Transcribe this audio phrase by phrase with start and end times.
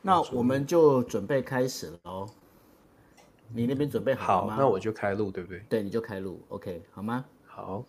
[0.00, 2.28] 那我们就准备开始了哦。
[3.50, 4.54] 你那边准备好了吗？
[4.54, 5.58] 好，那我就开录，对不对？
[5.68, 7.24] 对，你就开录，OK，好吗？
[7.46, 7.84] 好，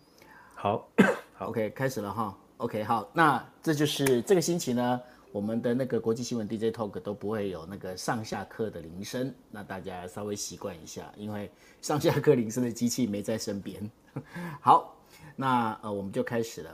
[0.54, 0.88] 好，
[1.36, 2.36] 好，OK，开始了哈。
[2.56, 5.00] OK，好，那这就是这个星期呢，
[5.32, 11.50] 我们的那个国际新闻 DJ Talk 都不会有那个上下课的铃声，那大家稍微习惯一下，因为
[11.82, 13.90] 上下课铃声的机器没在身边。
[14.60, 14.96] 好，
[15.36, 16.70] 那呃，我们就开始了。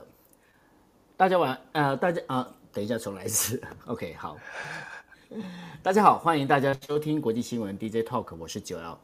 [1.17, 2.37] 大家晚，呃，大家啊。
[2.37, 3.59] 呃等一下，重来一次。
[3.87, 4.37] OK，好，
[5.83, 8.97] 大家好，欢迎大家收听国际新闻 DJ Talk，我是九 L。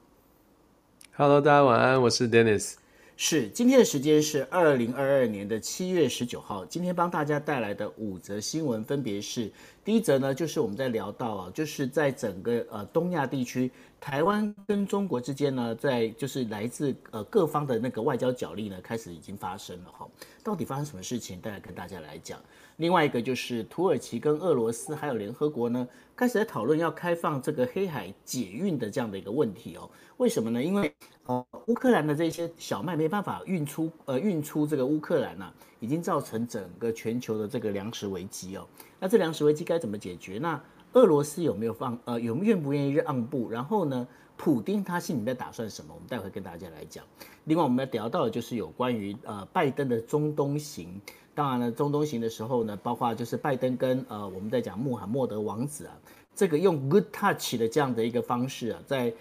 [1.16, 2.76] Hello，大家晚安，我是 Dennis。
[3.18, 6.66] 是，今天的时间是二零二二年的七月十九号。
[6.66, 9.52] 今天帮大家带来的五则新闻分别是：
[9.84, 13.70] 第一则呢，就是我们在聊到啊，就是在整个呃东亚地区。
[14.00, 20.08] 台湾跟中国之间呢，在就是来自呃各方的那个外交角力呢，开始已经发生了哈。
[20.42, 21.40] 到底发生什么事情？
[21.42, 22.40] 待会跟大家来讲。
[22.78, 29.90] 另外一个就是土耳其跟俄罗斯还有联合国呢，开始在讨论要开放这个黑海解运的这样的一个问题哦。
[30.18, 30.64] 为什么呢？
[30.64, 30.94] 因为
[31.26, 38.68] 呃乌克兰的这些小麦没办法运出呃运出这个乌克兰啊，已经造成整个全球的这个粮食危机哦。
[39.00, 40.40] 那这粮食危机该怎么解决？
[40.40, 40.62] 那
[40.94, 43.50] 俄罗斯有没有放呃有愿不愿意让步？
[43.50, 45.94] 然后呢，普丁他心里在打算什么？
[45.94, 47.04] 我们待会跟大家来讲。
[47.46, 51.02] 另外我们要聊到的就是有关于呃拜登的中东行。
[51.36, 55.98] 当然了，中东行的时候呢，包括就是拜登跟呃我们在讲穆罕默德王子啊，
[56.36, 59.12] 这个用 good touch 的这样的一个方式啊，在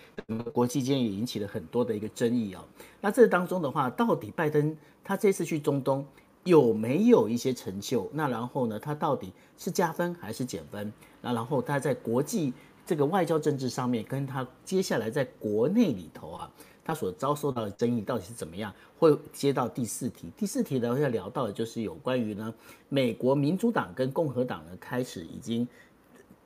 [0.52, 2.62] 国际间也引起了很多的一个争议哦。
[3.00, 6.06] 那这当中的话，到底拜登他这次去中东？
[6.44, 8.10] 有没有一些成就？
[8.12, 8.78] 那然后呢？
[8.78, 10.92] 他到底是加分还是减分？
[11.20, 12.52] 那然后他在国际
[12.84, 16.50] 这个外交政治上面，跟他接下来在国内里头啊，
[16.84, 18.74] 他所遭受到的争议到底是怎么样？
[18.98, 20.32] 会接到第四题。
[20.36, 22.52] 第四题呢，要聊到的就是有关于呢，
[22.88, 25.66] 美国民主党跟共和党呢，开始已经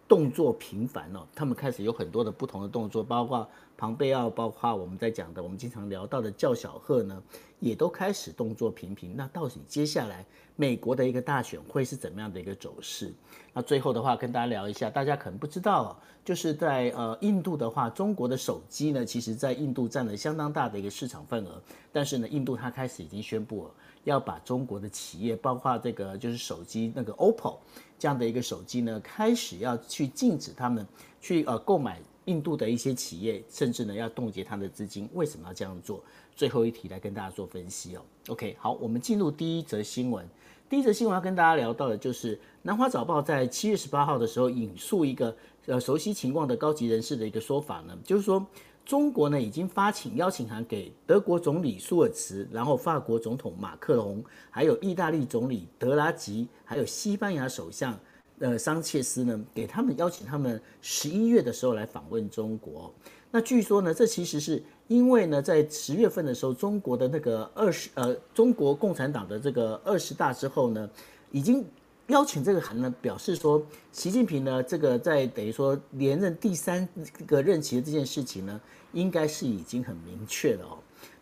[0.06, 7.22] 动作频繁了，他们开始有很多的不同的动作，包括庞贝奥，包括我们在讲的，我们经常聊到的叫小贺呢。
[7.59, 10.22] 也都开始动作频频，那到底接下来
[10.56, 13.10] 美国的一个大选会是怎么样的一个走势？
[13.54, 21.58] 那最后的话跟大家聊一下，大家可能不知道，就是在呃印度的话，中国的手机呢，其实在印度占了相当大的一个市场份额，
[21.91, 23.70] 但是呢，印度它开始已经宣布了
[24.04, 27.56] 要把中国的企业，包括这个就是手机那个 OPPO
[27.98, 30.87] 这样的一个手机呢，开始要去禁止他们
[31.22, 35.09] 去呃购买印度的一些企业，甚至呢要冻结他的资金。
[35.14, 36.00] 为什么要这样做？
[36.37, 38.03] 最后一题来跟大家做分析哦。
[38.28, 40.28] OK，好，我们进入第一则新闻。
[40.69, 45.34] 第一则新闻要跟大家聊到的就是《南华早报》在七月十八号的时候引述一个
[45.66, 48.44] 呃熟悉情况的高级人士的一个说法呢，就是说
[48.84, 57.97] 中国呢已经发请邀请函给德国总理舒尔茨，然后法国总统马克龙，还有意大利总理德拉吉，还有西班牙首相
[58.38, 62.92] 呃桑切斯呢，给他们邀请他们十一月的时候来访问中国。
[63.30, 70.88] 那据说呢，这其实是因为呢，在十月份的时候，中国的那个二十呃，中国共产党的这个二十大之后呢，
[71.32, 71.64] 已经
[72.06, 73.60] 邀请这个函呢，表示说，
[73.92, 76.88] 习近平呢，这个在等于说连任第三
[77.26, 78.60] 个任期的这件事情呢，
[78.92, 80.78] 应该是已经很明确了哦。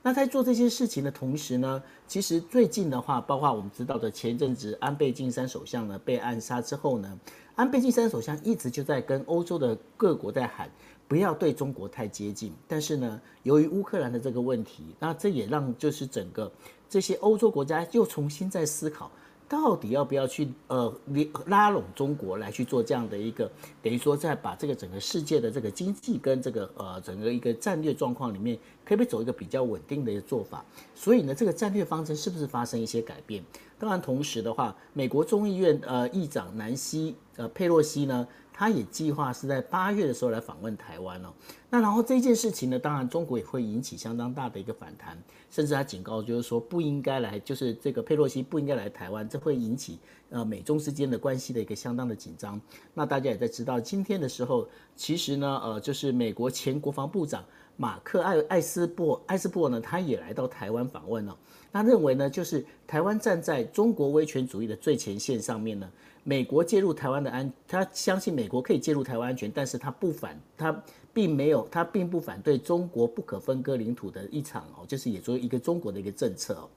[0.06, 7.19] 那在做这些事情的同时呢，其实最近的话，包括我们知道的前阵子安倍晋三首相呢被暗杀之后呢，
[7.54, 10.70] 安倍晋三首相一直就在跟欧洲的各国在喊。
[11.06, 16.51] 不要对中国太接近，但是呢，由于乌克兰的这个问题，那这也让就是整个
[16.89, 19.10] 这些欧洲国家又重新在思考，
[19.48, 20.92] 到底要不要去呃
[21.46, 23.50] 拉拢中国来去做这样的一个，
[23.82, 30.64] 等于说在把这个整个世界的这个经济跟这个呃整个一个战略状况里面，可不可以走一个比较稳定的一个做法？
[30.94, 33.44] 所以呢，这个战略方针是不是发生一些改变？
[33.78, 38.26] 当然，同时的话，美国众议院呃议长南希呃佩洛西呢，
[38.56, 41.28] 他也计划是在八月的时候来访问台湾哦。
[41.68, 45.21] 那然后这件事情呢，当然中国也会引起相当大的一个反弹，
[45.51, 49.98] 甚至他警告就是说不应该来，就是这个佩洛西不应该来台湾，这会引起
[50.30, 52.60] 呃美中之间的关系的一个相当的紧张。
[52.95, 57.45] 那大家也在知道，今天的时候，其实呢，呃，就是美国前国防部长
[57.77, 61.36] 马克艾艾斯珀艾斯珀呢，他也来到台湾访问了。
[61.72, 65.91] 他认为呢，就是台湾站在中国威权主义的最前线上面呢。
[66.24, 70.82] 美国介入台湾的安，他相信美国可以介入台湾安全，但是他不反，他
[71.12, 76.68] 并没有，他并不反对中国不可分割领土的一场哦，就是也作为一个中国的一个政策哦。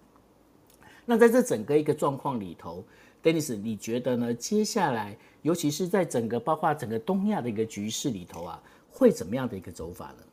[1.05, 2.83] 那在这整个一个状况里头
[3.23, 4.33] ，Dennis，你觉得呢？
[4.33, 8.61] 接下来，尤其是在整个包括整个东亚的一个局势里头啊，
[8.91, 10.23] 会怎么样的一个走法呢？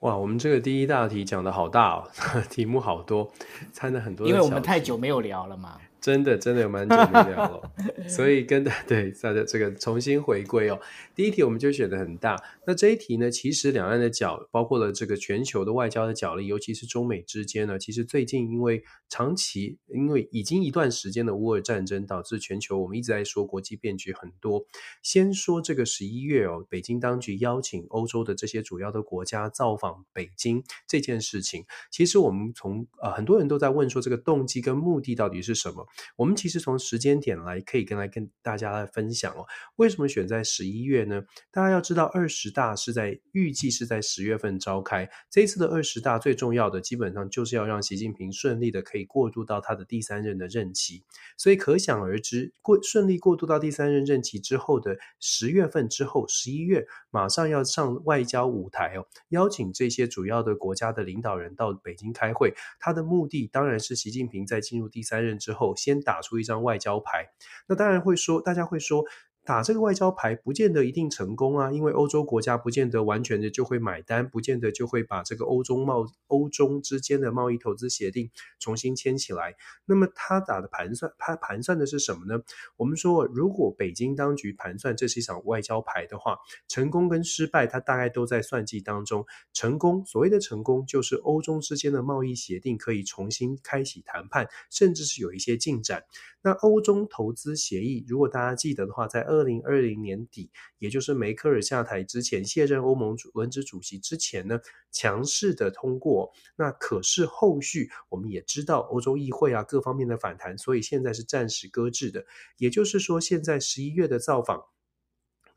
[0.00, 2.08] 哇，我们这个第一大题讲的好大哦，
[2.48, 3.28] 题目好多，
[3.72, 5.80] 掺了很多，因为我们太久没有聊了嘛。
[6.00, 7.72] 真的真的有蛮久没聊了，
[8.08, 10.80] 所以跟 对大家这个重新回归哦。
[11.14, 24.64] 第一题我们就选的很大，那这一题呢，其实两岸的角包括了这个全球的外交的角力，尤其是中美之间呢，其实最近因为长期因为已经一段时间的乌尔战争，导致全球我们一直在说国际变局很多。
[25.02, 35.87] 先说这个十一月哦，北京当局邀请欧洲的这些主要的国家造访北京这件事情，其实我们从呃很多人都在问说这个动机跟目的到底是什么？
[36.16, 39.46] 我们其实从时间点来可以跟来跟大家来分享哦，
[39.76, 41.22] 为什么选在十一月呢？
[41.50, 45.08] 大家要知道，二十大是在预计是在十月份召开。
[45.30, 51.04] 这一次的二十大最重要的，基本上就是要让习近平顺利的可以过渡到他的第三任的任期。
[51.36, 62.54] 所以可想而知，过顺利过渡到第三任任期之后的十月份之后，十一月马上要上外交舞台哦，邀请这些主要的国家的领导人到北京开会。
[62.78, 67.30] 他的目的当然是习近平在进入第三任之后先打出一张外交牌，
[67.68, 69.04] 那当然会说，大家会说。
[69.48, 79.56] 打这个外交牌不见得一定成功啊，因为欧洲国家不见得完全的就会买单，不见得就会把这个欧中贸欧中之间的贸易投资协定重新签起来。
[79.86, 82.42] 那么他打的盘算，他盘算的是什么呢？
[82.76, 86.36] 我们说，如果北京当局盘算这是一场外交牌的话，
[86.68, 89.24] 成功跟失败，他大概都在算计当中。
[89.54, 96.04] 成功，所谓的成功，就是欧中之间的贸易协定可以重新开启谈判，甚至是有一些进展。
[96.42, 106.32] 那欧中投资协议，如果大家记得的话，在二二零二零年底，也就是梅克尔下台之前，卸任欧盟主轮值主席之前呢，强势的通过。
[106.56, 112.26] 那可是后续我们也知道，欧洲议会啊各方面的反弹，所以现在是暂时搁置的。
[112.56, 114.64] 也就是说，现在十一月的造访。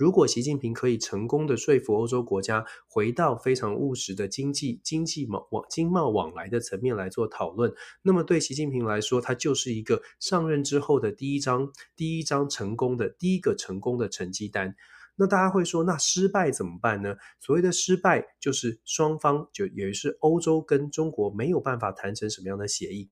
[0.01, 7.71] 如果习近平可以成功的说服欧洲国家回到非常务实的经济、经济贸往经贸往来的层面来做讨论，
[8.01, 14.75] 那么对习近平来说，他就是一个上任之后的第一张、第一张成功的第一个成功的成绩单。
[15.17, 17.17] 那大家会说，那失败怎么办呢？
[17.39, 23.11] 所谓的失败，就是双方就也是欧洲跟中国没有办法谈成什么样的协议。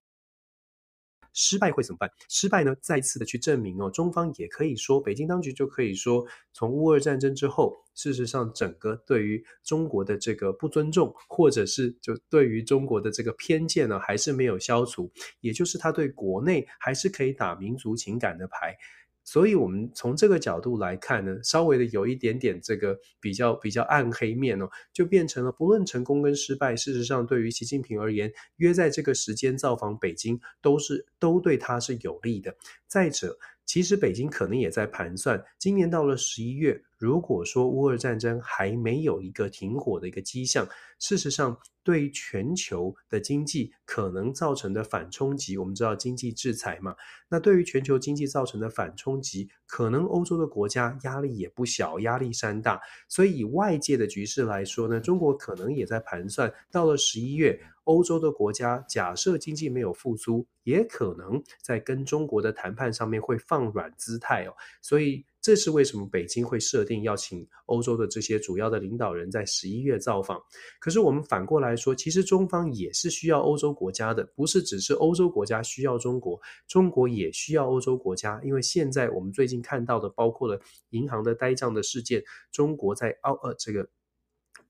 [1.33, 2.09] 失败会怎么办？
[2.27, 2.75] 失败呢？
[2.81, 15.11] 再次的去证明哦，中方也可以说，北京当局就可以说，从乌俄战争之后，事实上整个对于中国的这个不尊重，或者是就对于中国的这个偏见呢，还是没有消除，
[15.41, 18.77] 也就是他对国内还是可以打民族情感的牌。
[19.31, 32.55] 所以，我们从这个角度来看呢，稍微的有一点点这个比较比较暗黑面哦，就变成了不论成功跟失败，事实上对于习近平而言，约在这个时间造访北京，都是都对他是有利的。
[32.87, 33.37] 再者，
[33.67, 40.67] 其实北京可能也在盘算，今年到了十一月，如果说乌俄战争还没有一个停火的一个迹象，
[40.99, 46.93] 事实上对全球的经济可能造成的反冲击，我们知道经济制裁嘛，
[47.29, 52.81] 那对于全球经济造成的反冲击，可能欧洲的国家压力也不小，压力山大。
[53.07, 57.59] 所以以外界的局势来说呢，中国可能也在盘算，到了十一月。
[57.85, 64.53] 欧洲的国家假设经济没有复苏，也可能在跟中国的谈判上面会放软姿态哦。
[64.79, 70.41] 所以这是为什么北京会设定要请欧洲的这些主要的领导人在十一月造访。
[70.79, 78.39] 可是我们反过来说，其实中方也是需要欧洲国家的，不是只是欧洲国家需要中国，中国也需要欧洲国家。
[78.43, 83.89] 因为现在我们最近看到的，包括了银行的呆账的事件，中国在澳呃这个。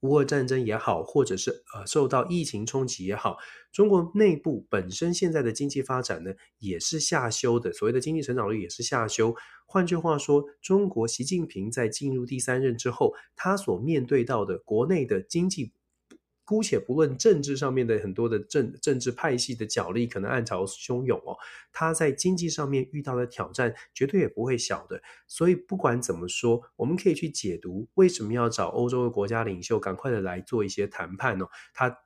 [0.00, 3.36] 乌俄战争也好，或者是呃受到疫情冲击也好，
[3.72, 9.34] 中国内部本身现在的经济发展呢，也是下修的，所谓的经济成长率也是下修。
[9.66, 15.72] 换句话说，中国习近平在进入第三任之后，他所面对到的国内的经济。
[16.50, 21.36] 姑且不论政治上面的很多的政政治派系的角力可能暗潮汹涌哦，
[21.72, 25.00] 他在经济上面遇到的挑战绝对也不会小的。
[25.28, 31.46] 所以不管怎么说，我们可以去解读为什么要找欧洲的国家领袖赶快的来做一些谈判呢？
[31.72, 31.96] 他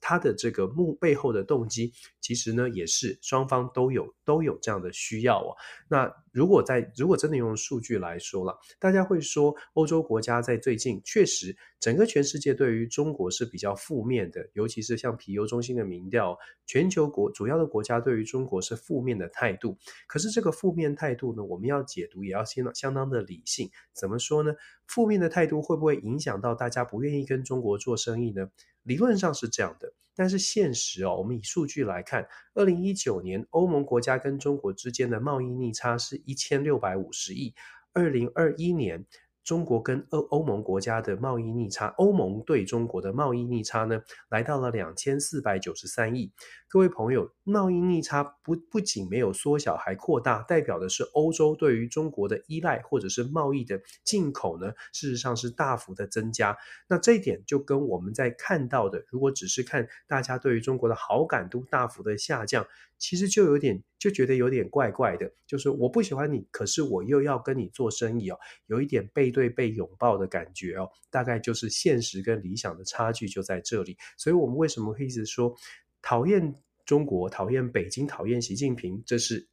[0.00, 5.54] 他的这个目背后的动机，其实呢也是双方都有都有这样的需要哦。
[5.88, 19.76] 那如果在如果真的用数据来说了，大家会说欧洲国家在最近确实整个全世界对于中国是比较负面的，尤其是像皮尤中心的民调，全球国主要的国家对于中国是负面的态度。
[20.06, 23.70] 可是这个负面态度呢，我们要解读也要相相当的理性。
[23.92, 24.54] 怎么说呢？
[24.86, 28.48] 负面的态度会不会影响到大家不愿意跟中国做生意呢？
[28.82, 37.54] 理论上是这样的，但是现实哦，我们以数据来看，二零一九年欧盟国家跟中国之间的贸易逆差是一千六百五十亿，
[37.92, 39.06] 二零二一年。
[39.44, 46.32] 中国跟欧欧盟国家的贸易逆差，欧盟对中国的贸易逆差呢，来到了两千四百九十三亿。
[46.68, 56.56] 各位朋友，贸易逆差不不仅没有缩小，还扩大，代表的是欧洲对于中国的依赖或者是贸易的进口呢，事实上是大幅的增加。
[56.88, 62.66] 那这一点就跟我们在看到的，如果只是看大家对于中国的好感度大幅的下降。
[62.98, 73.96] 其实就有点就觉得有点怪怪的，就是我不喜欢你，可是我又要跟你做生意哦，有一点背对背拥抱的感觉哦，大概就是现实跟理想的差距就在这里。
[74.18, 75.54] 所以我们为什么会一直说
[76.00, 76.52] 讨厌
[76.84, 79.46] 中国、讨厌北京、讨厌习近平，这是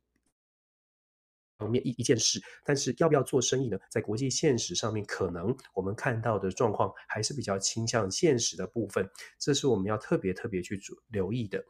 [1.60, 2.42] 方面一一件事。
[2.66, 3.78] 但是要不要做生意呢？
[3.92, 11.64] 在国际现实上面，可能我们看到的状况还是比较倾向现实的部分，这是我们要特别特别去留意的。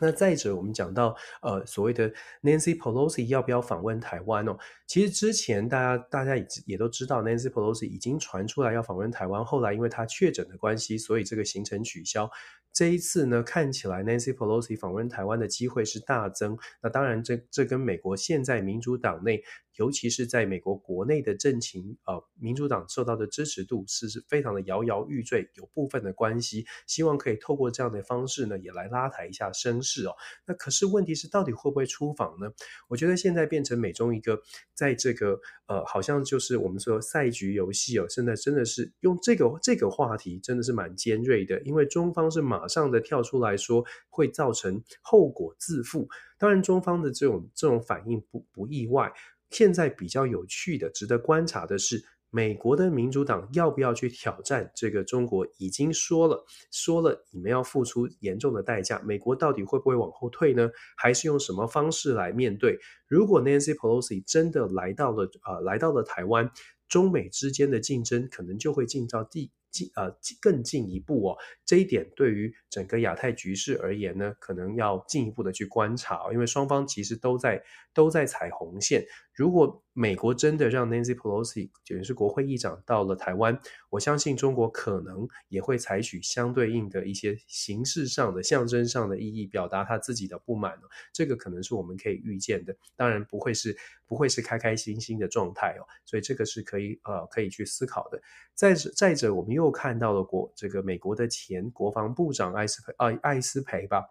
[0.00, 2.10] 那再者，我们讲到呃所谓的
[2.42, 4.56] Nancy Pelosi 要不要访问台湾哦？
[4.86, 12.30] 其实之前大家大家也也都知道，Nancy Pelosi 已经传出来要访问台湾，后来因为她确诊的关系，所以这个行程取消。
[12.78, 16.56] 这一次呢，看起来 Nancy Pelosi 访问台湾的机会是大增。
[16.80, 19.42] 那当然这，这跟美国现在民主党内。
[19.78, 26.66] 尤其是在美国国内的政情，呃，民主党受到的支持度是是非常的摇摇欲坠，有部分的关系。
[26.88, 30.16] 希望可以透过这样的方式呢，也来拉抬一下声势哦。
[30.46, 32.50] 那可是问题是，到底会不会出访呢？
[32.88, 34.42] 我觉得现在变成美中一个
[34.74, 46.06] 在这个呃，好像就是我们说赛局游戏哦，现在真的是用这个这个话题真的是蛮尖锐的，因为中方是马上的跳出来说会造成后果自负。
[46.38, 49.12] 当然，中方的这种这种反应不不意外。
[49.50, 55.46] 现在比较有趣的、值得观察的是，美国的民主党要不要去挑战这个中国？
[55.56, 59.00] 已经说了，说了你们要付出严重的代价。
[59.02, 60.68] 美国到底会不会往后退呢？
[60.96, 62.78] 还是用什么方式来面对？
[63.06, 66.50] 如果 Nancy Pelosi 真的来到了啊、呃，来到了台湾，
[66.86, 69.50] 中美之间的竞争可能就会进到第。
[69.70, 70.10] 进呃
[70.40, 79.04] 更进一步哦，这一点对于整个亚太局势而言呢，可能要进一步的去观察哦，因为双方其实都在都在踩红线。
[79.34, 83.56] 如果美国真的让 Nancy Pelosi，也就是国会议长到了台湾，
[83.88, 90.82] 我相信中国可能也会采取相对应的一些形式上的、象征上的意义，表达他自己的不满哦。
[91.12, 95.86] 这个可能是我们可以预见的，当然不会是不会是开开心心的状态哦。
[96.04, 98.20] 所以这个是可以呃可以去思考的。
[98.54, 104.04] 再者再者，我们又看到了国这个美国的前国防部长艾斯培啊艾斯培吧，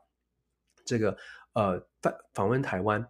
[0.85, 1.17] 这个
[1.53, 3.07] 呃访访问台湾。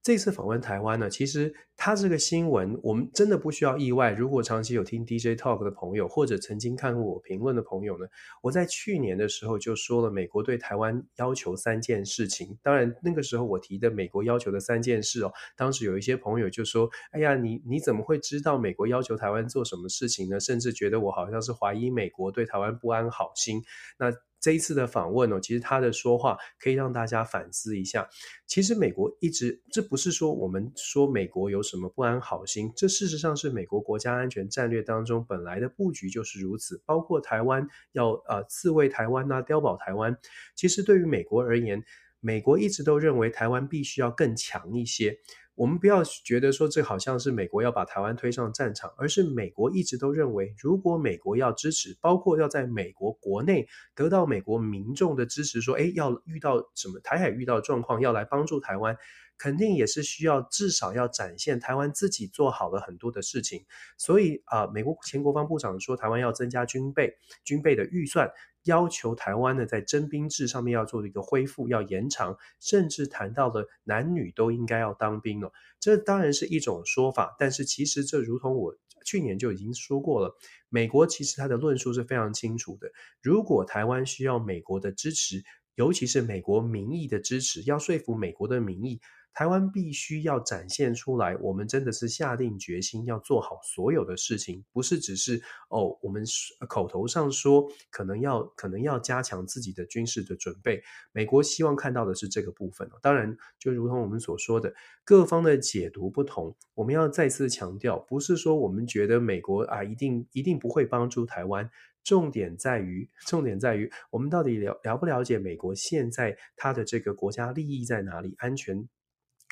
[0.00, 4.10] 这次访问台湾呢，其实他这个新闻我们真的不需要意外。
[4.10, 8.06] 如果长期有听 DJ Talk 的朋友，或者曾经看过我评论的朋友呢，
[8.42, 12.58] 我在去年的时候就说了，美国对台湾要求三件事情。
[12.64, 23.62] 当然那个时候我提的美国要求的三件事哦，当时有一些朋友就说：“哎呀，你你怎么会知道美国要求台湾做什么事情呢？”甚至觉得我好像是怀疑美国对台湾不安好心。
[24.00, 28.08] 那这一次的访问哦，其实他的说话可以让大家反思一下。
[28.46, 36.82] 其实美国一直，这不是说我们说美国有什么不安好心，这事实上是美国国家安全战略当中本来的布局就是如此。
[36.86, 40.16] 包括台湾要呃自卫台湾呐，碉堡台湾。
[40.54, 41.84] 其实对于美国而言，
[42.20, 45.18] 美国一直都认为台湾必须要更强一些。
[45.54, 58.96] 我们不要觉得说这好像是美国要把台湾推上战场，而是美国一直都认为，如果美国要支持，包括要在美国国内得到美国民众的支持，说，诶，要遇到什么台海遇到状况，要来帮助台湾，
[59.38, 63.64] 肯定也是需要至少要展现台湾自己做好了很多的事情。
[63.96, 68.30] 所以啊，美国前国防部长说，台湾要增加军备，军备的预算。
[68.64, 75.50] 要求台湾呢，在征兵制上面要做一个恢复，要延长，甚至谈到了男女都应该要当兵了。
[75.80, 78.76] 这当然是一种说法，但是其实这如同我
[79.06, 80.36] 去年就已经说过了，
[80.68, 82.90] 美国其实他的论述是非常清楚的。
[83.22, 85.42] 如果台湾需要美国的支持，
[85.76, 89.00] 尤其是美国民意的支持，要说服美国的民意，
[89.34, 96.24] 台湾必须要展现出来，我们真的是下定决心要做好所有的事情，不是只是哦，我们
[96.68, 100.82] 口头上说可能要可能要加强自己的军事的准备。
[101.12, 102.90] 美国希望看到的是这个部分。
[103.00, 111.70] 当然，就如同我们所说的，各方的解读不同，我们要再次强调，不是说我们觉得美国啊一定一定不会帮助台湾。
[112.04, 118.88] 重点在于，重点在于我们到底了了不了解美国现在它的这个国家利益在哪里，安全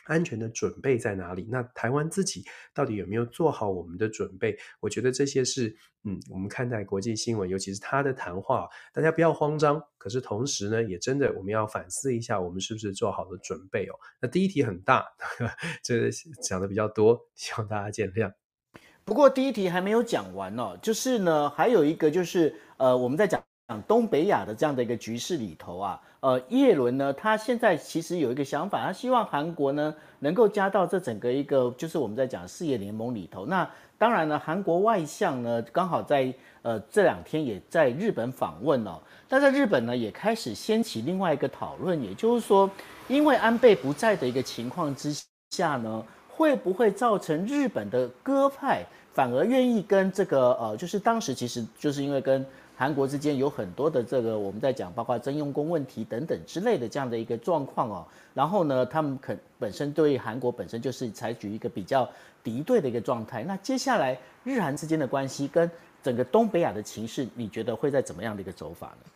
[0.06, 1.46] 安全的准备在哪里？
[1.50, 4.56] 那台湾自己到底有没有做好我们的准备？
[4.80, 9.82] 我觉得这些是，嗯，我们看待国际新闻，尤其是他的谈话，大家不要慌张。
[9.98, 13.94] 可是同时呢，也真的我们要反思一下，我们是不是做好了准备哦？
[14.20, 16.10] 那第一题很大， 呵呵，这
[16.42, 18.32] 讲的比较多，希望大家见谅。
[19.04, 33.46] 不过第一题还没有讲完哦，就是呢，还有一个就是呃，我们在讲讲东北亚的这样的一个局势里头啊，呃，叶伦呢，他现在其实有一个想法，他希望韩国呢能够加到这整个一个就是我们在讲事业联盟里头。
[33.46, 42.68] 那当然呢，韩国外相呢刚好在呃这两天也在日本访问哦，但在日本呢也开始掀起另外一个讨论，也就是说，
[43.06, 45.14] 因为安倍不在的一个情况之
[45.50, 46.04] 下呢。
[46.28, 52.44] 会不会造成日本的鸽派反而愿意跟这个呃，就是当时其实就是因为跟
[52.76, 58.06] 韩国之间有很多的这个我们在讲，包括征用工问题等等之类的这样的一个状况哦。
[58.34, 62.06] 然后呢，他们肯本身对韩国本身就是采取一个比较
[62.44, 63.42] 敌对的一个状态。
[63.44, 65.70] 那接下来日韩之间的关系跟
[66.02, 69.10] 整个东北亚的情势，你觉得会在怎么样的一个走法呢？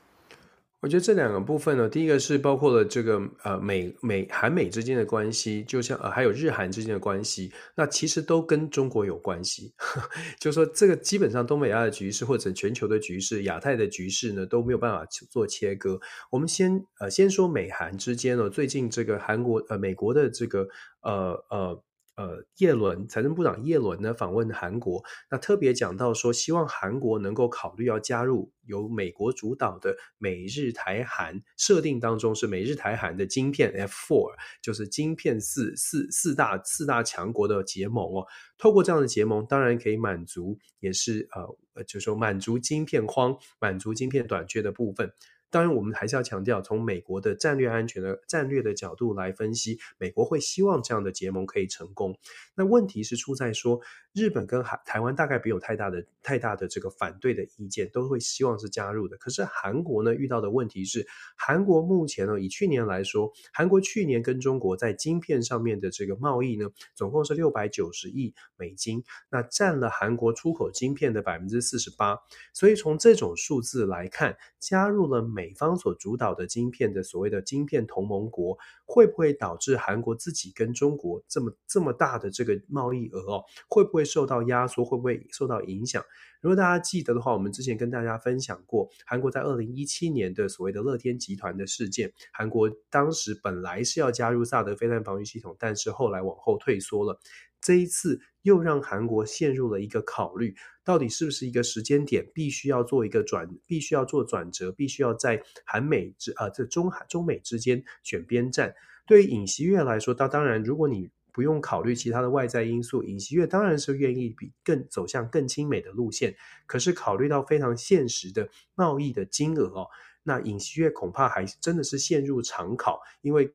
[0.82, 9.74] 我觉得这两个部分呢，第一个是包括了这个呃美美韩美之间的关系，就像呃还有日韩之间的关系，那其实都跟中国有关系。
[10.40, 16.00] 就是说这个基本上东北亚的局势或者全球的局势、亚太的局势呢都没有办法做切割。
[16.30, 20.66] 我们先呃先说美韩之间呢，最近这个韩国呃美国的这个
[21.02, 21.82] 呃呃。
[22.16, 38.26] 呃，叶伦财政部长叶伦呢访问韩国，那特别讲到说，希望韩国能够考虑要加入由美国主导的美日台韩设定当中，是美日台韩的晶片 F Four，就是晶片四四四大四大强国的结盟哦。
[38.58, 45.10] 透过这样的结盟，当然可以满足，也是呃，就是说满足晶片荒、满足晶片短缺的部分。
[45.50, 52.16] 当然，我们还是要强调，从美国的战略安全的战略的角度来分析，美国会希望这样的结盟可以成功。
[52.54, 53.80] 那问题是出在说，
[54.12, 59.16] 日本跟台台湾大概没有太大的太大的这个反对的意见，都会希望是加入的。
[59.16, 61.04] 可是韩国呢，遇到的问题是，
[61.36, 72.16] 韩国目前呢，以去年来说，韩国去年跟中国在晶片上面的这个贸易呢，总共是六百九十亿美金，那占了韩国出口晶片的百分之四十八。
[72.52, 75.39] 所以从这种数字来看，加入了美。
[75.40, 84.84] 美方所主导的晶片的所谓的晶片同盟国，会不会导致韩国自己跟中国这么这么大的这个贸易额哦，会不会受到压缩？
[84.84, 86.04] 会不会受到影响？
[86.42, 97.18] 如果大家记得的话，我们之前跟大家分享过，韩国在二零一七年的所谓的乐天集团的事件，韩国当时本来是要加入萨德飞弹防御系统，但是后来往后退缩了。
[97.62, 108.74] 这一次又让韩国陷入了一个考虑，到底是不是一个时间点，必须要做一个转，必须要做转折，必须要在韩美之啊这中韩中美之间选边站。
[109.06, 116.34] 对于尹锡悦来说，他当然，如果你不用考虑其他的外在因素，尹锡悦当然是愿意比更走向更亲美的路线。
[116.66, 119.86] 可是考虑到非常现实的贸易的金额哦，
[120.22, 123.52] 那尹锡悦恐怕还真的是陷入长考，因为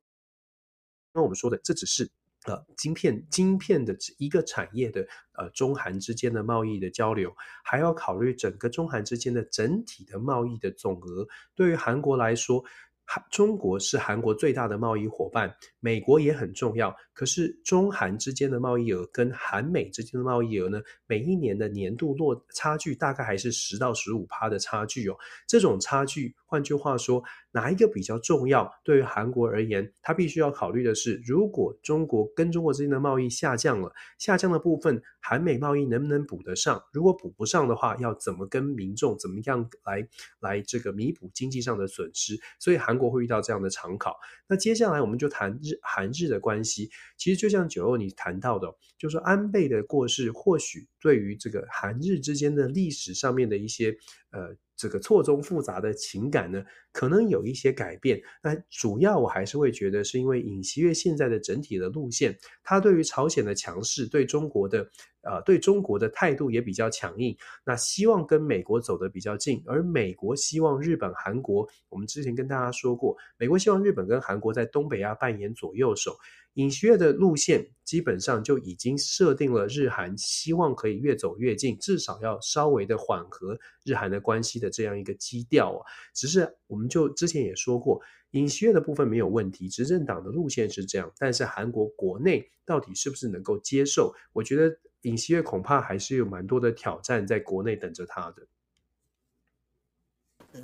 [1.14, 2.10] 那我们说的这只是。
[2.46, 11.28] 呃，晶片晶片的一个产业的呃，中韩之间的贸易的交流，还要考虑整个中韩之间的整体的贸易的总额。
[11.56, 12.64] 对于韩国来说，
[13.04, 16.96] 韩中国是韩国最大的贸易伙伴，美国也很重要。
[17.16, 25.16] 可是中韩之间的贸易额跟韩美之间的贸易额呢，每一年的年度落差距大概还是十到十五趴的差距哦。
[25.48, 27.24] 这种差距，换句话说。
[27.56, 28.70] 哪一个比较重要？
[28.84, 36.84] 对于韩国而言，他必须要考虑的是，如果中国跟中国之间的贸易下降了，下降的部分，韩美贸易能不能补得上？
[36.92, 40.06] 如果补不上的话，要怎么跟民众怎么样来
[40.42, 42.38] 来这个弥补经济上的损失？
[42.60, 44.18] 所以韩国会遇到这样的常考。
[44.50, 46.90] 那接下来我们就谈日韩日的关系。
[47.18, 53.96] 其实就像九欧你谈到的，就是安倍的过世，或许对于这个韩日之间的历史上面的一些
[54.32, 54.56] 呃。
[54.78, 58.22] 这个错综复杂的情感呢，可能有一些改变。
[58.44, 64.86] 那主要我还是会觉得，是因为尹锡悦现在的整体的路线，他对于朝鲜的强势，对中国的
[65.22, 67.34] 呃对中国的态度也比较强硬，
[67.66, 76.18] 那希望跟美国走得比较近，而美国希望日本、韩国，我们之前跟大家说过，美国希望日本跟韩国在东北亚扮演左右手。
[76.56, 85.82] 尹锡悦的路线基本上就已经设定了日韩希望可以越走越近，至少要稍微的缓和日韩的关系的这样一个基调啊。
[86.14, 94.14] 只是我们就之前也说过，尹锡悦的部分没有问题，执政党的路线是这样，但是韩国国内到底是不是能够接受？
[94.32, 98.48] 我觉得尹锡悦恐怕还是有蛮多的挑战在国内等着他的。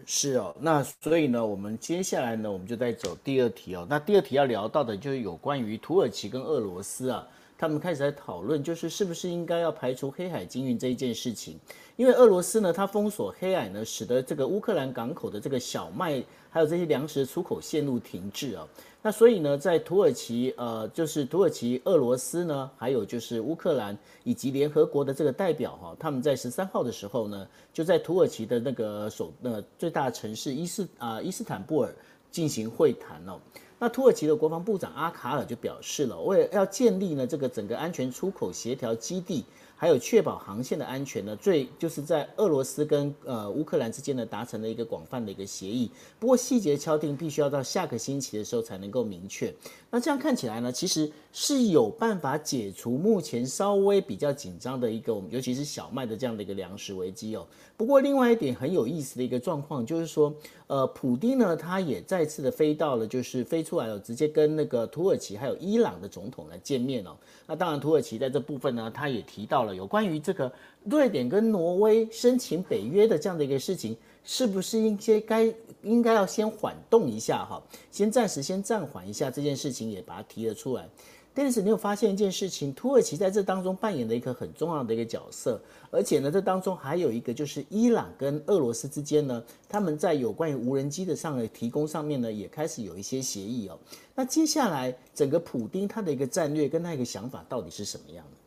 [0.06, 3.86] 是哦，那所以呢，我们接下来呢，我们就再走第二题哦。
[3.90, 7.28] 那第二题要聊到的就是有关于土耳其跟俄罗斯啊，
[7.62, 11.60] 他们开始在讨论，就是是不是应该要排除黑海禁运这一件事情。
[11.96, 18.68] 因为俄罗斯呢，它封锁黑海呢，使得这个乌克兰港口的这个小麦还有这些粮食出口线路停滞啊。
[19.04, 31.94] 那所以呢，在土耳其，呃，就是土耳其、俄罗斯呢，还有就是乌克兰以及联合国的这个代表哈，他们在十三号的时候呢，就在土耳其的那个首呃最大城市伊斯啊、呃、伊斯坦布尔
[32.32, 33.40] 进行会谈哦。
[33.84, 39.44] 那土耳其的国防部长阿卡尔就表示了，为了要建立呢这个整个安全出口协调基地。
[39.82, 45.90] 还有确保航线的安全呢，最就是在俄罗斯跟呃乌克兰之间呢达成了一个广泛的一个协议。
[46.20, 49.52] 不过细节敲定必须要到下个星期的时候才能够明确。
[49.90, 57.48] 那这样看起来呢，其实是有办法解除目前稍微比较紧张的一个我们，尤其是小麦的这样的一个粮食危机哦。
[57.76, 60.32] 不过另外一点很有意思的一个状况就是说，
[60.68, 67.18] 呃，普丁呢他也再次的飞到了，就是飞出来了，直接跟那个土耳其还有伊朗的总统来见面哦。
[67.48, 70.52] 那当然土耳其在这部分呢，他也提到了有关于这个
[70.84, 75.54] 瑞典跟挪威申请北约的这样的一个事情，是不是应该该
[75.84, 80.88] 应该要先缓动一下哈，先暂时先暂缓一下这件事情，也把它提了出来。
[81.34, 85.58] 但是你有发现一件事情，土耳其在这当中扮演了一个很重要的一个角色，
[85.90, 93.80] 而且呢，这当中还有一个就是伊朗跟俄罗斯之间呢，他们在有关于无人机的上的提供上面呢，也开始有一些协议哦。
[94.14, 98.41] 那接下来整个普丁他的一个战略跟他一个想法到底是什么样的？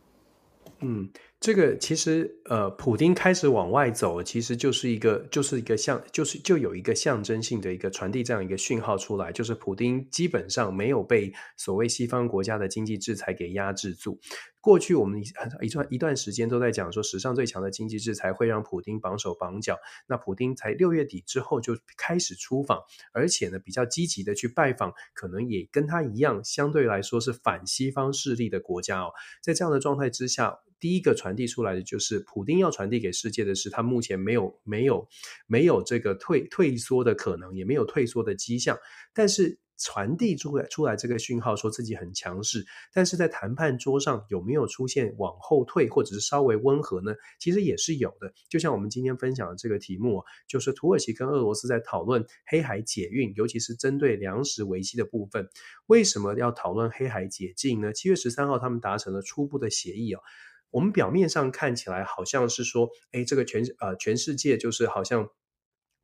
[0.85, 1.11] 嗯。
[1.40, 14.18] 这个其实，呃，普丁开始往外走，其实就是一个，就是一个象，就是就有一个象征性的一个传递这样一个讯号出来，就是普丁基本上没有被所谓西方国家的经济制裁给压制住。
[14.64, 15.22] 过去我们
[15.61, 19.79] 一段一段时间都在讲说，史上最强的经济制裁会让普丁绑手绑脚。
[20.07, 22.81] 那普丁才六月底之后就开始出访，
[23.12, 29.12] 而且呢比较积极的去拜访，可能也跟他一样，相对来说是反西方势力的国家哦。
[29.42, 35.07] 在这样的状态之下，第一个传递出来的就是，普丁要传递给世界的是，他目前没有没有
[35.46, 38.79] 没有这个退退缩的可能，也没有退缩的迹象，
[39.12, 39.59] 但是。
[39.76, 47.12] 传递出来出来这个讯号，说自己很强势，但是在谈判桌上有没有出现往后退，或者是稍微温和呢？
[47.38, 48.32] 其实也是有的。
[48.48, 55.48] 就像我们今天分享的这个题目，就是土耳其跟俄罗斯在讨论黑海解运，尤其是针对粮食危机的部分。
[55.87, 57.92] 为什么要讨论黑海解禁呢？
[57.92, 60.20] 七月十三号，他们达成了初步的协议哦。
[60.70, 65.28] 我们表面上看起来好像是说，哎，这个全呃全世界就是好像。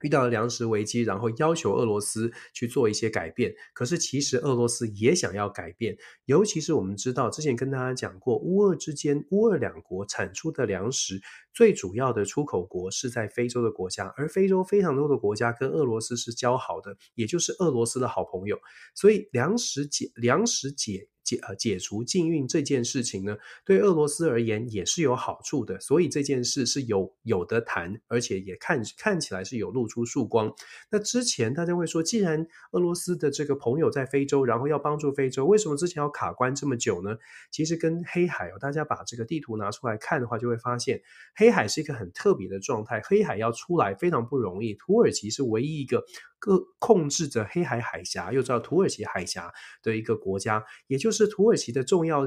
[0.00, 3.54] 遇到了粮食危机，然后要求俄罗斯去做一些改变。
[3.72, 11.20] 可是其实俄罗斯也想要改变，尤其是我们知道之前跟大家讲过，乌俄之间，乌俄两国产出的粮食
[11.52, 18.58] 最主要的出口国是在非洲的国家，而非洲非常多的国家跟俄罗斯是交好的，也就是俄罗斯的好朋友。
[18.94, 21.08] 所以粮食解，粮食解。
[21.30, 30.52] 解呃解除禁运这件事情呢，对俄罗斯而言也是有好处的，所以这件事是有有的谈，而且也看看起来是有露出曙光。
[30.90, 37.16] 那之前大家会说，既然俄罗斯的这个朋友在非洲，然后要帮助非洲，为什么之前要卡关这么久呢？
[37.52, 41.00] 其实跟黑海哦，大家把这个地图拿出来看的话，就会发现
[41.36, 46.04] 黑海是一个很特别的状态，黑海要出来非常不容易，土耳其是唯一一个。
[46.40, 52.24] 各控制着黑海海峡，又叫土耳其海峡的一个国家，也就是土耳其的重要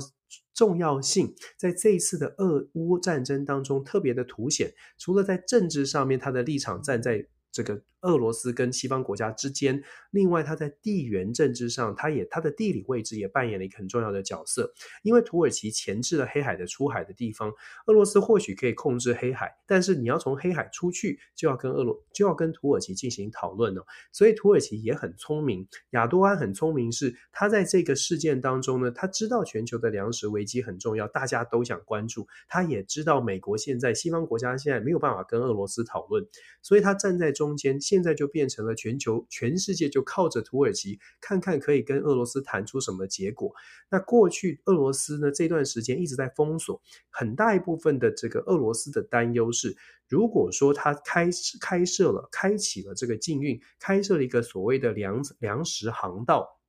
[0.54, 4.74] 重要性，在这一次的俄乌战争当中特别的凸显。
[4.98, 7.84] 除了在政治上面，他的立场站在这个。
[8.04, 14.74] 俄罗斯跟西方国家之间，另外它在地缘政治上，它也它的地理位置也扮演了一个很重要的角色。
[15.04, 17.52] 因为土耳其钳制了黑海的出海的地方，
[17.88, 23.86] 俄罗斯或许可以控制黑海，但是你要从黑海出去，就要跟俄罗就要跟土耳其进行讨论了。
[24.12, 36.28] 所以土耳其也很聪明，亚多安很聪明，是他在这个事件当中呢，他知道全球的粮食危机很重要，大家都想关注，他也知道美国现在西方国家现在没有办法跟俄罗斯讨论，
[36.62, 37.80] 所以他站在中间。
[37.94, 43.54] 现在就变成了全球全世界就靠着土耳其，看看可以跟俄罗斯谈出什么结果。
[43.88, 49.78] 那过去俄罗斯呢，这段时间一直在封锁，很大一部分的这个俄罗斯的担忧是，
[50.10, 51.30] 如果说他开
[51.62, 56.63] 开设了开启了这个禁运，开设了一个所谓的粮粮食航道。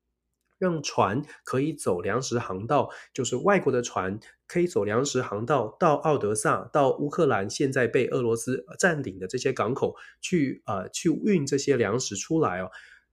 [0.59, 12.71] 让船可以走粮食航道，就是外国的船可以走粮食航道到奥德萨、到乌克兰现在被俄罗斯占领的这些港口去，呃，去运这些粮食出来哦。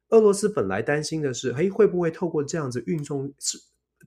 [0.10, 3.58] 俄罗斯本来担心的是，嘿，会不会透过这样子运送，是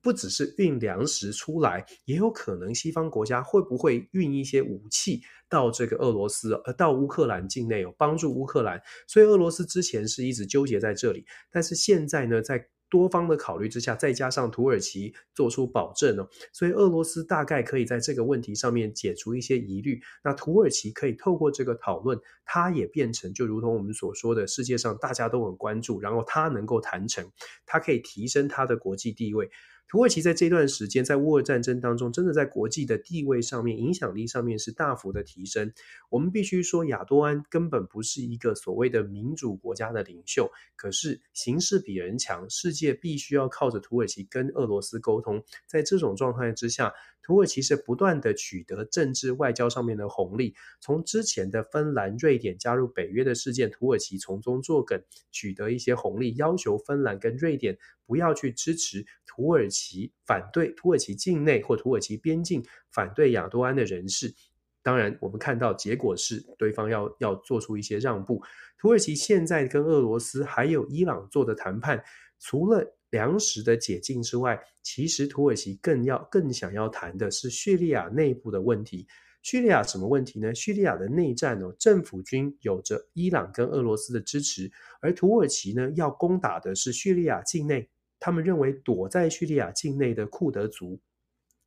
[0.02, 8.78] 不只是运粮食出来，也有可能西方国家会不会运一些武器到这个俄罗斯，呃，到乌克兰境内有帮助乌克兰。
[9.06, 20.00] 所以俄罗斯之前是一直纠结在这里，但是现在呢，在多方的考虑之下，再加上土耳其做出保证哦，所以俄罗斯大概可以在这个问题上面解除一些疑虑。
[20.22, 27.28] 那土耳其可以透过这个讨论，它也变成就如同我们所说的，世界上大家都很关注，然后它能够谈成，
[27.66, 29.50] 它可以提升它的国际地位。
[29.86, 35.72] 土耳其在这段时间在乌俄战争当中，真的在国际的地位上面、影响力上面是大幅的提升。
[36.10, 45.44] 我们必须说，亚多安根本不是一个所谓的民主国家的领袖，可是形势比人强，世界必须要靠着土耳其跟俄罗斯沟通。
[45.66, 46.92] 在这种状态之下，
[47.22, 64.34] 土耳其是不断的取得政治外交上面的红利，从之前的芬兰、瑞典加入北约的事件，土耳其从中作梗，取得一些红利，要求芬兰跟瑞典不要去支持土耳其，反对土耳其境内或土耳其边境反对亚多安的人士。
[64.82, 68.42] 当然，我们看到结果是对方要要做出一些让步。
[68.78, 72.04] 土耳其现在跟俄罗斯还有伊朗做的谈判，
[72.38, 79.06] 除了粮食的解禁之外，其实土耳其更要更想要谈的是叙利亚内部的问题。
[79.40, 80.54] 叙利亚什么问题呢？
[80.54, 87.88] 叙利亚的内战哦，政府军有着伊朗跟俄罗斯的支持，而土耳其呢要攻打的是叙利亚境内。
[88.24, 90.98] 他们认为躲在叙利亚境内的库德族，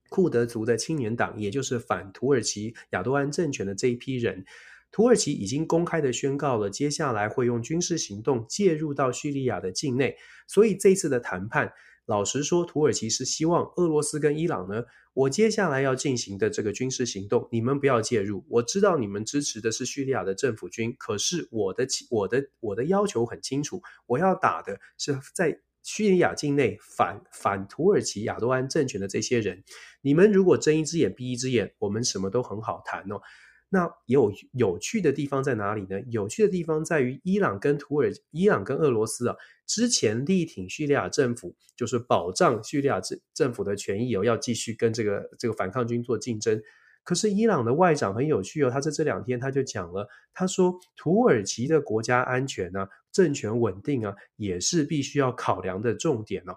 [0.09, 4.43] 库德族的青年党，也就是反土耳其亚多安政权的这一批人。
[4.89, 10.17] 土耳其已经公开的宣告了，接下来会用军事行动介入到叙利亚的境内。
[10.47, 11.71] 所以这次的谈判，
[12.07, 18.43] 老实说，土耳其是希望俄罗斯跟伊朗呢，我接下来要进行的这个军事行动，你们不要介入。
[18.49, 29.63] 我知道你们支持的是叙利亚的政府军，可是我的我的我的要求很清楚，我要打的是在叙利亚境内反反土耳其亚多安政权的这些人。
[30.01, 33.21] 你们如果睁一只眼闭一只眼，我们什么都很好谈哦。
[33.69, 36.01] 那有有趣的地方在哪里呢？
[36.09, 46.61] 有趣的地方在于伊朗跟土耳、伊朗跟俄罗斯啊，之前力挺叙利亚政府，就是保障叙利亚政政府的权益哦，要继续跟这个这个反抗军做竞争。
[47.03, 56.55] 可是伊朗的外长很有趣哦，他在这两天他就讲了，他说土耳其的国家安全啊、政权稳定啊，也是必须要考量的重点哦。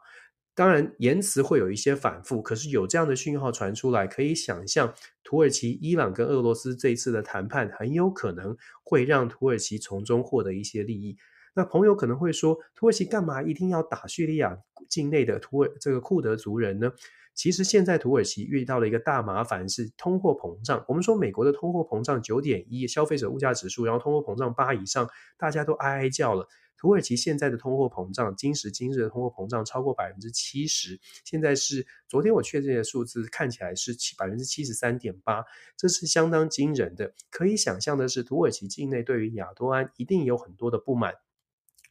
[0.55, 4.93] 当然，言辞会有一些反复，可是有这样的讯号传出来，可以想象
[5.25, 11.17] 土耳其、伊朗跟俄罗斯这一次的谈判很有可能会让土耳其从中获得一些利益。
[11.55, 14.55] 那朋友可能会说，土耳其干嘛一定要打叙利亚
[14.87, 16.93] 境内的土耳这个库德族人呢？
[17.41, 20.85] 其实现在土耳其遇到了一个大麻烦，是通货膨胀。
[20.87, 26.47] 我们说美国的通货膨胀九点一，消费者物价指数，然后通货膨胀八以上，大家都哀哀叫了。
[26.77, 35.43] 土耳其现在的通货膨胀，今时今日的通货膨胀超过百分之七十，现在是昨天我确认的数字，看起来是七百分之七十三点八，
[35.79, 37.15] 这是相当惊人的。
[37.31, 41.15] 可以想象的是，土耳其境内对于亚多安一定有很多的不满。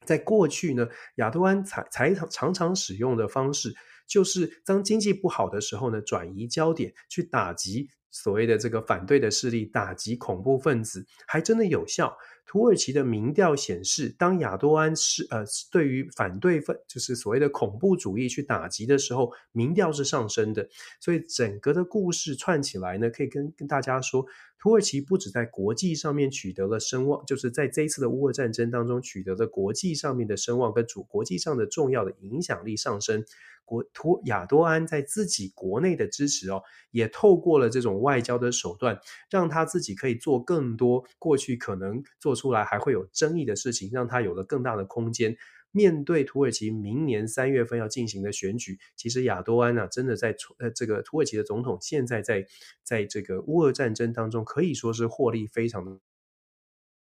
[0.05, 3.73] 在过去呢，亚多安才才常常使用的方式，
[4.09, 12.17] 就是当经济不好的时候呢，转移焦点去打击所谓的这个反对的势力，打击恐怖分子，还真的有效。
[12.47, 20.67] 土耳其的民调显示，当亚多安是呃对于反对分就是所谓的恐怖主义去打击的时候，民调是上升的。
[20.99, 24.25] 所以整个的故事串起来呢，可以跟跟大家说，
[24.57, 33.23] 土耳其不止在国际上面取得了声望，就是在这一次的乌俄战争当中取得了国际上面的声望跟主国际上的重要的影响力上升。
[33.69, 45.37] 国土亚多安在自己国内的支持哦，也透过了这种外交的手段，让他自己可以做更多过去可能做出来还会有争议的事情，让他有了更大的空间。
[45.71, 52.43] 面对土耳其明年三月份要进行的选举，其实亚多安呢、啊，真的在呃这个土耳其的总统现在在
[52.81, 55.91] 在这个乌俄战争当中可以说是获利非常的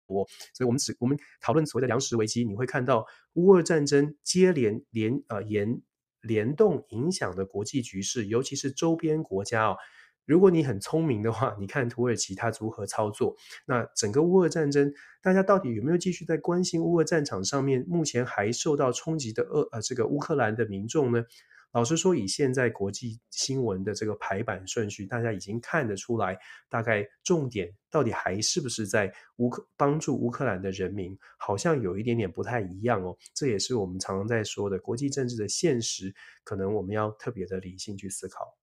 [0.05, 0.27] 多。
[0.53, 5.81] 所以，我们只我们讨论所谓的粮食危机，你会看到乌俄战争接连连呃延。
[6.21, 9.77] 联动影响的国际局势，尤其是周边国家哦。
[10.25, 13.35] 如果你很聪明的话，你看土耳其它如何操作？
[13.65, 21.25] 那整个乌俄战争，大家到底有没有继续在关心乌俄战场上面目前还受到冲击的俄呃这个乌克兰的民众呢？
[21.73, 26.37] 老实说，以现在国际新闻的这个排版顺序，大家已经看得出来，
[26.69, 33.15] 大概重点到底还是不是在乌克帮助乌克兰的人民，好像有一点点不太一样哦。
[33.33, 38.53] 这也是我们常常在说的国际政治的现实，可能我们要特别的理性去思考。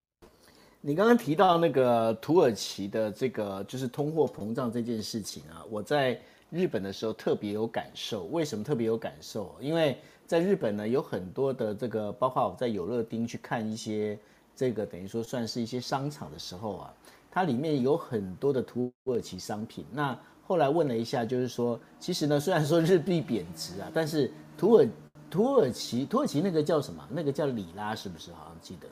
[0.82, 8.24] 你刚刚提到那个土耳其的这个就是通货膨胀这件事情啊，我在日本的时候特别有感受。
[8.26, 9.56] 为什么特别有感受？
[9.60, 9.96] 因为
[10.28, 14.18] 在日本呢，有很多的这个，包括我在有乐町去看一些
[14.54, 16.92] 这个，等于说算是一些商场的时候啊，
[17.30, 19.86] 它里面有很多的土耳其商品。
[19.90, 20.14] 那
[20.46, 24.86] 后来问了一下，就是说，其实呢，虽然说日币贬值啊，但是土耳
[25.30, 27.02] 土耳其土耳其那个叫什么？
[27.10, 28.30] 那个叫里拉，是不是？
[28.32, 28.86] 好像记得。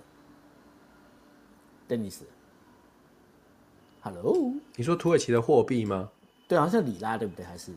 [4.03, 6.09] Dennis，Hello，你说土耳其的货币吗？
[6.49, 7.45] 对，好像里拉，对不对？
[7.45, 7.73] 还是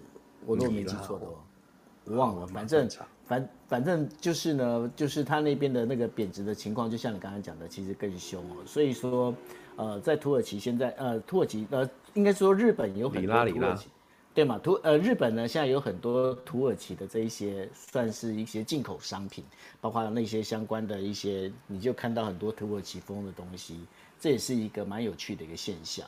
[0.45, 1.34] 我如果没记错的话。
[2.10, 2.89] 我忘了，反正
[3.24, 8.56] 反反正就是呢，就是他那边的那个贬值的情况，就像你刚才讲的，其实更凶哦。
[8.65, 9.34] 所以说，
[9.76, 13.89] 呃，在土耳其现在，呃，土耳其呃，应该说日本有很多土耳其，
[14.34, 14.58] 对嘛？
[14.58, 19.43] 土呃，日本呢现在有很多土耳其的这一些算是一些进口商品，
[19.80, 23.82] 包括那些相关的一些，你就看到很多土耳其风的东西，
[24.19, 26.08] 这也是一个蛮有趣的一个现象。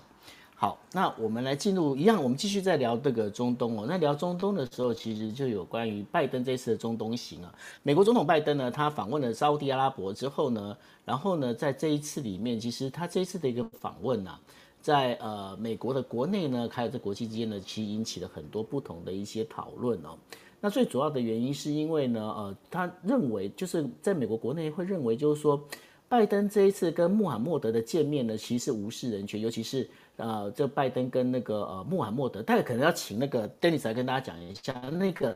[0.62, 3.88] 好，那我们来进入一样，我们继续再聊这个中东哦。
[3.90, 7.52] 那聊中东的时候，其实就有关于拜登这次的中东行啊。
[7.82, 14.40] 美国总统拜登呢，他访问了沙乌地阿拉伯之后呢，然后呢，在这一次里面，其实他这一次的一个访问啊，
[14.84, 20.16] 在呃美国的国内呢，还有在国际之间呢，其实引起了很多不同的一些讨论哦。
[20.60, 25.60] 那最主要的原因是因为呢，呃，他认为就是在美国国内会认为就是说，
[26.08, 29.90] 拜登这一次跟穆罕默德的见面呢，其实是无视人权，尤其是。
[30.18, 35.36] 呃，这拜登跟那个呃穆罕默德，大概可能要请那个 Dennis 来跟大家讲一下，那个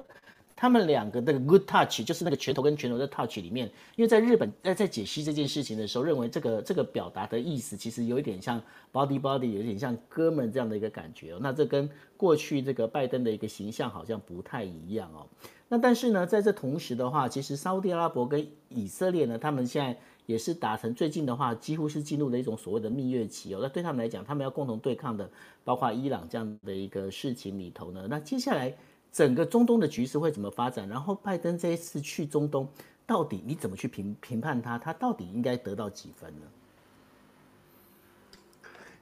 [0.56, 8.62] 他们两个那个 good touch，就是那个拳头跟拳头的 touch 里面，因为在日本在在解析这件事情的时候，认为这个这个表达的意思其实有一点像
[8.94, 11.40] body body，有一点像哥们这样的一个感觉哦。
[11.42, 15.26] 那这跟过去这个拜登的一个形象好像不太一样哦。
[15.68, 19.98] 那但是呢，在这同时的话，其实沙乌地阿拉伯跟以色列呢，他们现在。
[20.26, 23.60] 也是达成最近的话，几乎是进入了一种所谓的蜜月期哦。
[23.62, 25.30] 那对他们来讲，他们要共同对抗的，
[25.64, 28.76] 包括伊朗这样的一个事情里头呢，那接下来
[29.12, 30.88] 整个中东的局势会怎么发展？
[30.90, 32.68] 然后拜登这一次去中东，
[33.06, 34.78] 到底你怎么去评评判他？
[34.78, 36.46] 他到底应该得到几分呢？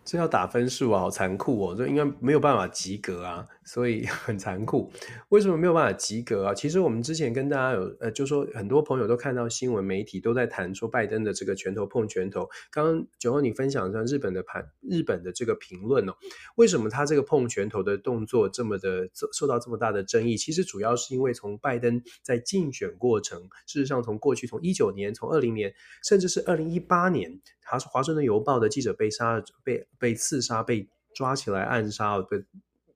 [0.06, 1.76] 这要打分数啊，好残酷哦！
[1.76, 3.48] 这应该没有办法及格啊。
[3.66, 4.92] 所以 很残酷，
[5.30, 6.54] 为什么没有办法及格啊？
[6.54, 12.50] 其实我们之前跟大家有呃，就说很多朋友都看到新闻媒体都在谈说拜登的这个拳头碰拳头。
[12.72, 16.14] 刚刚九欧你分享一下日本的盘，日本的这个评论哦，
[16.56, 20.36] 为什么他这个碰拳头的动作这么的受到这么大的争议？
[20.36, 25.74] 其实主要是因为从拜登在竞选过程，事实上从过去从一九年、从二零年，
[26.04, 32.44] 甚至是二零一八年，他是华盛顿邮报的记者被杀、被被刺杀、被抓起来暗杀被。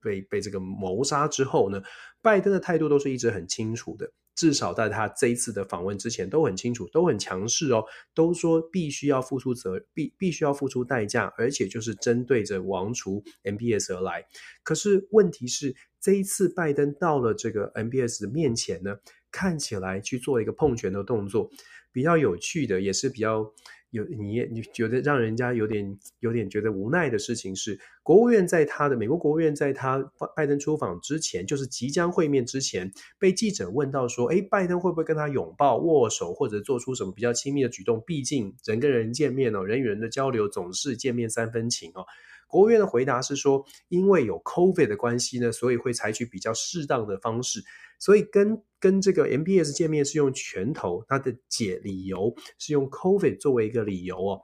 [0.08, 1.82] 被被这个谋杀之后呢，
[2.22, 14.26] 拜登的态度都是一直很清楚的，至少在他这一次的访问之前都很清楚，都很强势哦，都说必须要付出责，必必须要付出代价，而且就是针对着王储 MBS 而来。
[14.64, 18.96] 可是问题是，这一次拜登到了这个 MBS 的面前呢，
[19.30, 21.50] 看起来去做一个碰拳的动作，
[21.92, 23.54] 比较有趣的，也是比较。
[23.92, 29.98] 有你你觉得让人家有点有点觉得无奈的事情是，国务院在他的美国国务院在他
[30.36, 38.04] 拜登出访之前，就是即将会面之前，被记者问到说，哎，拜登会不会跟他拥抱、握手，或者做出什么比较亲密的举动？
[38.06, 42.06] 毕竟人跟人见面哦，人与人的交流总是见面三分情哦。
[42.48, 47.62] 国务院的回答是说，因为有 COVID 的关系呢，所以会采取比较适当的方式。
[48.00, 54.42] 所以跟跟这个 MBS 见面是用拳头，它的解理由是用 COVID 作为一个理由哦。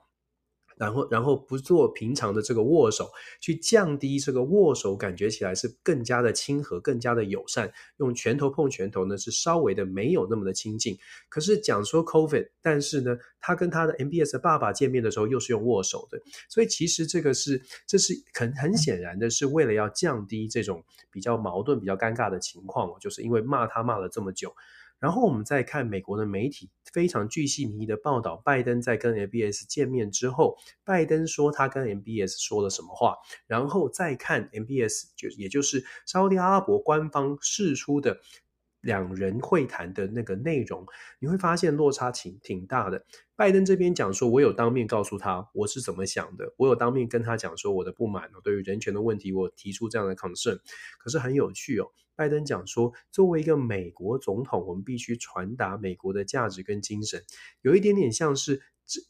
[0.76, 3.08] 然后，然后不做平常的这个握手，
[3.40, 7.72] 去降低这个握手，感觉起来是更加的亲和，更加的友善。
[7.98, 10.96] 用拳头碰拳头呢，是稍微的没有那么的亲近。
[11.28, 16.20] 可是讲说 COVID，但是呢，他跟他的 MBS 爸爸见面的时候，又是用握手的。
[16.48, 24.54] 所以其实这个是，这是很很显然的，是为了要降低这种比较矛盾、比较尴尬的情况，就是因为骂他骂了这么久。
[24.98, 38.20] 然后我们再看美国的媒体非常巨细靡遗的报道，拜登在跟 MBS 见面之后，拜登说他跟 MBS 说了什么话，然后再看 MBS 就也就是沙乌地阿拉伯官方释出的
[38.84, 40.86] 两人会谈的那个内容，
[41.18, 43.04] 你会发现落差挺挺大的。
[43.34, 50.58] 拜登这边讲说，我有当面告诉他我是怎么想的，我有当面跟他讲说我的不满，对于人权的问题，我提出这样的 concern。
[50.98, 57.22] 可是很有趣哦，拜登讲说，作为一个美国总统，我们必须传达美国的价值跟精神，
[57.62, 58.60] 有一点点像是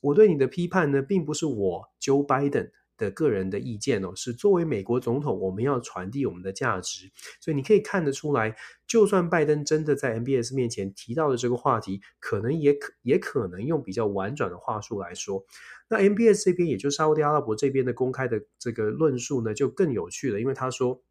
[0.00, 2.70] 我对你的批判呢，并不是我 Joe Biden。
[2.96, 7.10] 的个人的意见哦，是作为美国总统，我们要传递我们的价值。
[7.40, 15.44] 所以你可以看得出来，就算拜登真的在 MBS 面前提到的这个话题，可能也可也可能用比较婉转的话术来说。
[15.88, 21.02] 那 MBS 这边，也就是沙特阿拉伯这边的公开的这个论述呢，就更有趣了，因为他说。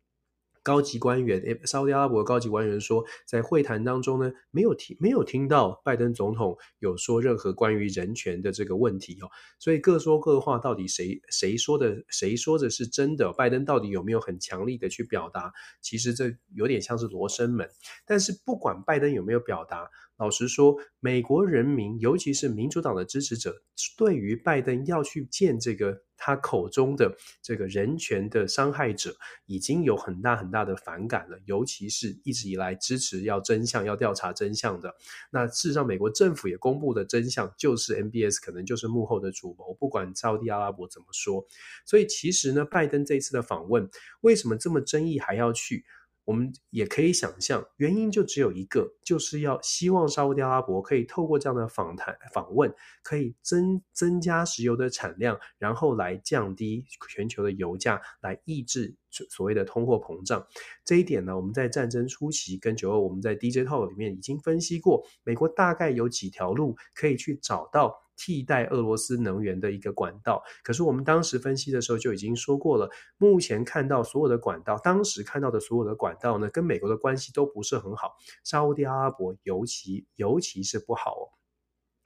[0.64, 13.32] 高级官员，沙特阿拉伯高级官员说，在会谈当中呢，没有听没有听到拜登总统有说任何关于人权的这个问题哦，所以各说各话，到底谁谁说的谁说的是真的？
[13.34, 15.52] 拜登到底有没有很强力的去表达？
[15.82, 17.70] 其实这有点像是罗生门。
[18.06, 19.90] 但是不管拜登有没有表达。
[20.18, 23.54] 老实说，美国人民，尤其是民主党的支持者，
[23.98, 29.16] 对于拜登要去见这个他口中的这个人权的伤害者，
[29.48, 31.38] 已经有很大很大的反感了。
[31.46, 34.94] 尤其是一直以来支持要真相、要调查真相的。
[35.32, 41.46] 那事实上，美国政府也公布的真相，就是 MBS 可能就是幕后的主谋，不管沙地阿拉伯怎么说。
[41.86, 43.90] 所以，其实呢，拜登这次的访问，
[44.22, 45.84] 为什么这么争议还要去？
[46.26, 60.46] 我们也可以想象，原因就只有一个，就是要希望沙乌地阿拉伯可以透过这样的访谈访问，可以增增加石油的产量，然后来降低全球的油价，来抑制所谓的通货膨胀。
[60.86, 68.03] 这一点呢，我们在战争初期跟九二，我们在 DJ Talk 里面已经分析过，美国大概有几条路可以去找到。
[68.16, 72.90] 替代俄罗斯能源的一个管道，可是我们当时分析的时候就已经说过了。
[73.18, 78.16] 目前看到所有的管道，当时看到的所有的管道呢，跟美国的关系都不是很好。
[78.44, 81.24] 沙乌地阿拉伯尤其尤其是不好哦。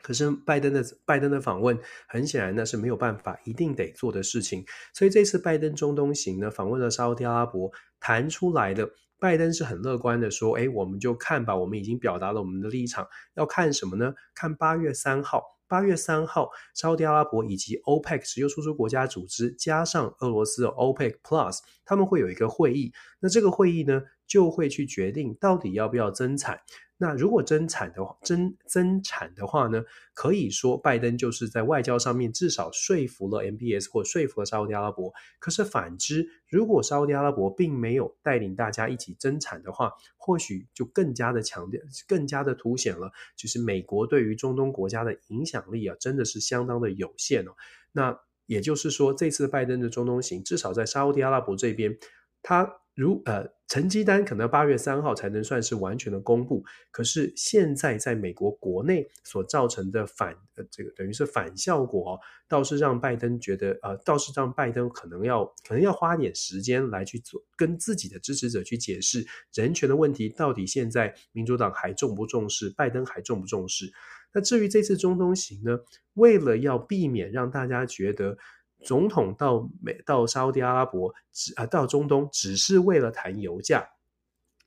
[0.01, 1.78] 可是拜登的拜登的访问，
[2.08, 4.64] 很显然呢是没有办法一定得做的事情。
[4.93, 8.89] 所以这次拜登中东行呢，访问了沙乌地阿拉伯，谈出来的
[9.20, 14.14] 拜登是很乐观的说：“哎，我们就看吧，我们已经表达了我们的立场，要看什么呢？
[14.34, 22.91] 看八月三号。”八月三号，沙乌地阿拉伯以及 OPEC 石油输出国家组织加上俄罗斯的 OPEC Plus，他们会有一个会议。
[23.20, 26.61] 那这个会议呢，就会去决定到底要不要增产。
[26.99, 29.84] 那如果增产的话，增增产的话呢，
[30.15, 35.13] 可以说拜登就是在外交上面至少说服了 MBS 或说服了沙乌地阿拉伯。
[35.38, 47.51] 可是反之，如果沙乌地阿拉伯并没有带领大家一起增产的话，或许就更加的强调，更加的凸显了，就是美国对于中东国家的影响力啊，真的是相当的有限哦。
[47.91, 51.95] 那也就是说，这次拜登的中东行，至少在沙乌地阿拉伯这边，
[52.41, 52.80] 他。
[52.98, 69.24] 如呃，成绩单可能八月三号才能算是完全的公布，可是现在在美国国内所造成的反呃这个等于是反效果哦，倒是让拜登觉得呃，倒是让拜登可能要可能要花点时间来去做跟自己的支持者去解释
[69.54, 73.93] 人权的问题，到底现在民主党还重不重视，拜登还重不重视？
[74.34, 75.78] 那至于这次中东行呢，
[76.16, 78.39] 为了要避免让大家觉得。
[78.84, 83.89] 总统到美到沙乌地阿拉伯只啊到中东只是为了谈油价，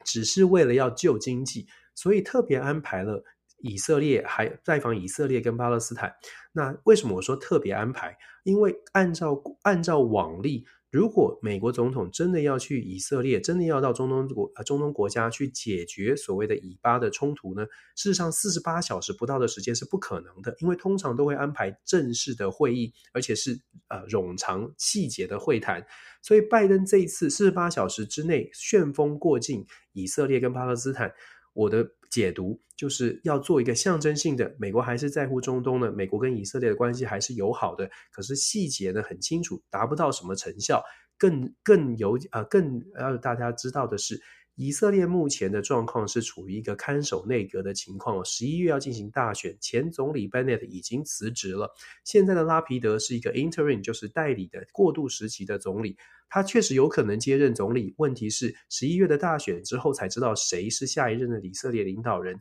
[0.04, 3.24] 只是为了要救经济，所以特别安排了
[3.58, 6.14] 以色列还拜访以色列跟巴勒斯坦。
[6.52, 8.16] 那为什么我说特别安排？
[8.42, 10.66] 因为按照按照往例。
[10.90, 17.64] 如果美国总统真的要去以色列，真的要到中东国呃中东国家去解决所谓的以巴的冲突呢？
[17.94, 25.86] 事实上，四十八小时不到的时间是不可能的，因为通常都会安排正式的会议，而且是呃冗长细节的会谈。
[26.22, 31.12] 所以，拜登这一次四十八小时之内旋风过境以色列跟巴勒斯坦，
[31.54, 31.92] 我的。
[32.10, 40.82] 解读就是要做一个象征性的，美国还是在乎中东的，美国跟以色列的关系还是友好的，可是细节呢很清楚，达不到什么成效。
[41.16, 44.18] 更更有呃，更让大家知道的是。
[44.60, 55.96] 以色列目前的状况是处于一个看守内阁的情况，十一月要进行大选，前总理 Bennett 已经辞职了，现在的拉皮德是一个 interim，就是代理的过渡时期的总理，
[56.28, 62.38] 他确实有可能接任总理，问题是十一月的大选之后才知道谁是下一任的以色列领导人，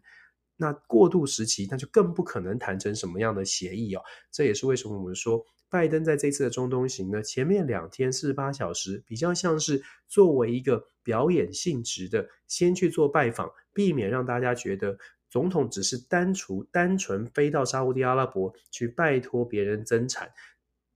[0.58, 5.42] 那过渡时期那就更不可能谈成什么样的协议哦，这也是为什么我们说。
[5.70, 14.98] 拜登在这次的中东行呢，前面两天四十八小时比较像是作为一个表演性质的，先去做拜访，避免让大家觉得
[15.30, 20.32] 总统只是单纯单纯飞到沙乌地阿拉伯去拜托别人增产，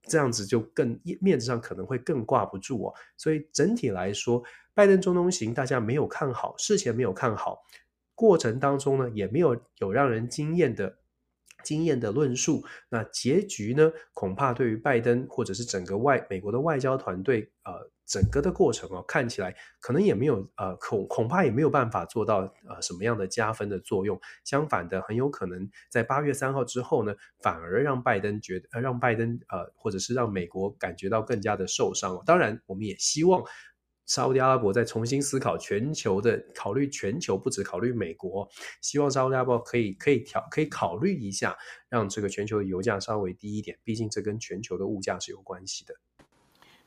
[0.03, 2.93] 这样子就更面子上可能会更挂不住哦。
[3.15, 4.43] 所以整体来说，
[4.73, 7.63] 拜登中东行大家没有看好，事前没有看好。
[8.15, 10.97] 过程当中呢，也没有有让人惊艳的。
[11.63, 13.91] 经验的论述，那结局呢？
[14.13, 17.73] 恐怕对于拜登或者是整个外美国的外交团队，呃，
[18.05, 24.19] 整个的过程哦，看起来可能也没有呃恐恐怕也没有办法做到呃什么样的加分的作用。
[24.43, 32.21] 相反的，很有可能在八月三号之后呢，反而让拜登觉得呃让拜登呃或者是让美国感觉到更加的受伤。
[32.25, 33.43] 当然，我们也希望。
[34.05, 38.47] 沙乌地阿拉伯在重新思考全球的考虑，全球不止考虑美国，
[38.81, 41.57] 希望沙乌地阿拉伯可以可以调可以考虑一下，
[41.89, 45.93] 让这个全球的油价稍微低一点，毕竟这跟全球的物价是有关系的。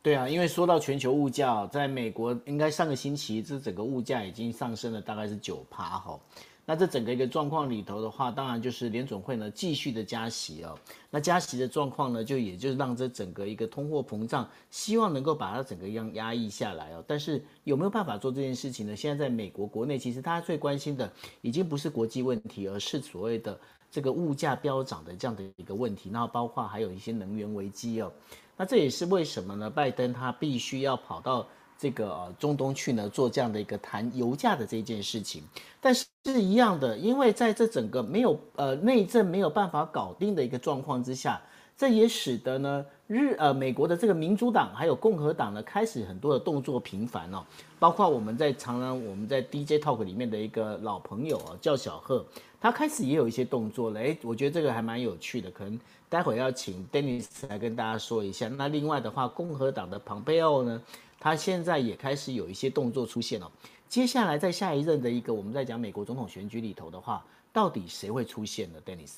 [0.02, 6.20] 对啊，因为说到全球物价，在美国应该上个星期这整个物价已经上升了大概是九趴哈。
[6.68, 10.76] 那这整个一个状况里头的话，当然就是联准会呢继续的加息哦。
[11.10, 17.04] 那加息的状况呢，就也就是让这整个一个通货膨胀，希望能够把它整个样压抑下来哦。
[17.06, 18.96] 但是有没有办法做这件事情呢？
[18.96, 21.08] 现在在美国国内，其实大家最关心的
[21.40, 23.56] 已经不是国际问题，而是所谓的
[23.88, 26.10] 这个物价飙涨的这样的一个问题。
[26.10, 28.12] 然后包括还有一些能源危机哦。
[28.56, 29.70] 那这也是为什么呢？
[29.70, 31.46] 拜登他必须要跑到。
[31.78, 35.42] 这个呃中东去呢做这样的一个谈油价的这件事情，
[35.80, 41.40] 但是是一样的，因为在这整个没有呃内政没有办法搞定的一个状况之下，
[41.76, 47.44] 这也使得呢日呃美国的这个民主党还有共和党呢开始很多的动作频繁哦，
[47.78, 52.24] 包括我们在常常我们在 DJ Talk 里面的一个老朋友啊叫小贺，
[52.60, 58.48] 他开始也有一些动作了，诶，我觉得这个还蛮有趣的，可能待会要请 Dennis 来跟大家说一下。
[58.48, 60.82] 那另外的话，共和党的庞佩奥呢？
[61.26, 63.50] 他现在也开始有一些动作出现了。
[63.88, 69.14] 接下来在下一任的一个我们在讲美国总统选举里头的话，到底谁会出现呢？Dennis，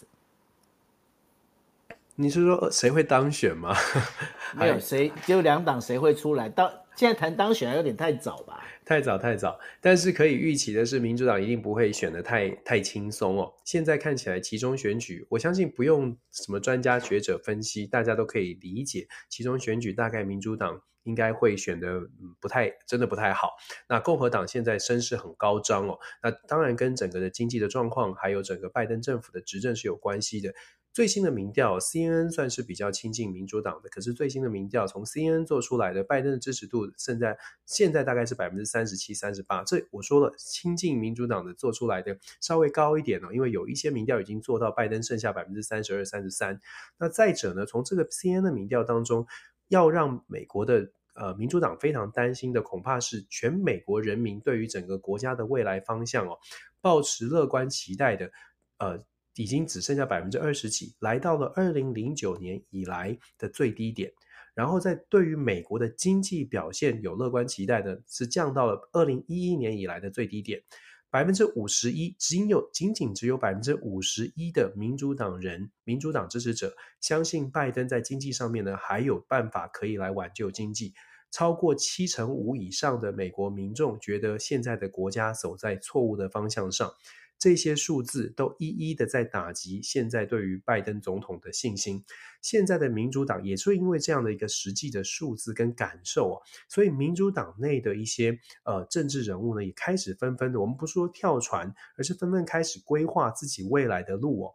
[2.15, 3.77] 你是说谁会当选吗？
[4.57, 6.49] 没有谁，就两党谁会出来？
[6.49, 8.65] 到现在谈当选还有点太早吧？
[8.89, 9.61] 太早太早。
[9.81, 13.53] 但是可以预期的是，民主党一定不会选得太太轻松哦。
[13.65, 20.81] 现在看起来，其中选举，我相信不用什么专家学者分析，大家都可以理解，其中选举大概民主党。
[21.05, 22.03] 应该会选的
[22.39, 23.53] 不太，真的不太好。
[23.89, 30.53] 那共和党现在声势很高涨哦，那当然跟整个的经济的状况，还有整个拜登政府的执政是有关系的。
[30.99, 39.63] 最新的民调，CNN 算是比较亲近民主党的，可是最新的民调从 CNN 做出来的，拜登的支持度现在现在大概是百分之三十七、三十八。
[39.63, 46.61] 这我说了，亲近民主党的做出来的稍微高一点呢，因为有一些民调已经做到拜登剩下百分之三十二、三十三。
[46.99, 49.25] 那再者呢，从这个 CNN 的民调当中，
[49.69, 56.37] 要让美国的呃，民主党非常担心的，恐怕是全美国人民对于整个国家的未来方向哦，
[56.81, 58.33] 抱持乐观期待的，
[58.79, 58.99] 呃，
[59.39, 64.13] 已经只剩下百分之二十几，来到了二零零九年以来的最低点。
[64.53, 70.61] 然后在对于美国的经济表现有乐观期待的，是降到了二零一一年以来的最低点。
[71.09, 80.93] 百分之五十一，仅有仅仅只有百分之五十一的民主党人、民主党支持者相信拜登在经济上面呢还有办法可以来挽救经济。
[81.31, 86.91] 超过七成五以上的美国民众觉得现在的国家走在错误的方向上。
[87.39, 92.05] 这些数字都一一的在打击现在对于拜登总统的信心。
[92.43, 104.55] 现在的民主党也是因为这样的一个实际的数字跟感受啊，所以民主党内的一些呃政治人物呢，也开始纷纷的，我们不说跳船，而是纷纷开始规划自己未来的路哦。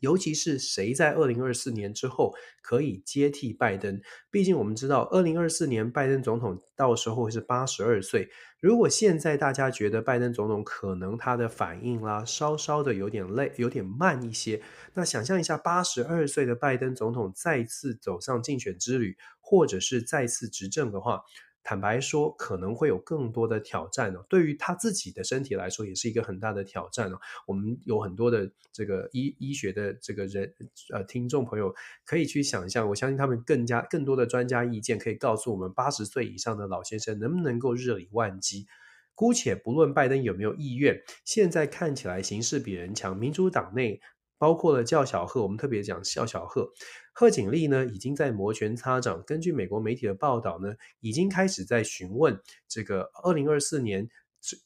[0.00, 4.00] 尤其是谁在二零二四年之后可以接替拜登？
[4.30, 8.28] 毕竟我们知道，二零二四年拜登总统到时候是八十二岁。
[8.60, 14.60] 如果现在大家觉得拜登总统可能他的反应啦，稍稍的有点累，有点慢一些，
[14.94, 21.22] 那想象一下，八十二岁的拜登总统再次走上竞选之旅，或者是再次执政的话。
[21.62, 24.24] 坦白说，可能会有更多的挑战哦。
[24.28, 27.18] 对于他自己的身体来说，也是一个很大的挑战哦。
[27.46, 30.54] 我们有很多的这个医医学的这个人
[30.92, 38.66] 呃听众朋友，可以去想象，我相信他们更加更多的专家意见可以告诉我们，八十岁以上的老先生能不能够日理万机。
[39.14, 44.00] 姑且不论拜登有没有意愿，现在看起来形势比人强，民主党内。
[44.40, 46.72] 包括了叫小贺，我们特别讲叫小贺，
[47.12, 49.22] 贺锦丽呢已经在摩拳擦掌。
[49.26, 54.08] 根据美国媒体的报道呢，已经开始在询问这个二零二四年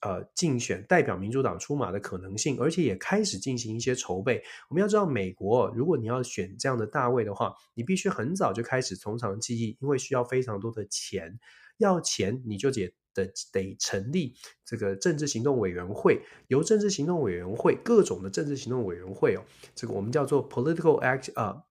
[0.01, 4.41] 呃竞选代表民主党出马的可能性，而且也开始进行一些筹备。
[4.71, 11.41] 我们要知道，美国如果你要选这样的大位的话，你必须很早就开始从长计议，因为需要非常多的钱，
[11.79, 12.95] 要钱你就得。
[13.15, 14.35] 的得成立
[14.65, 19.43] 这个政治行动委员会，由政治行动委员会各种的政治行动委员会哦，
[19.75, 21.63] 这个我们叫做 political act 啊、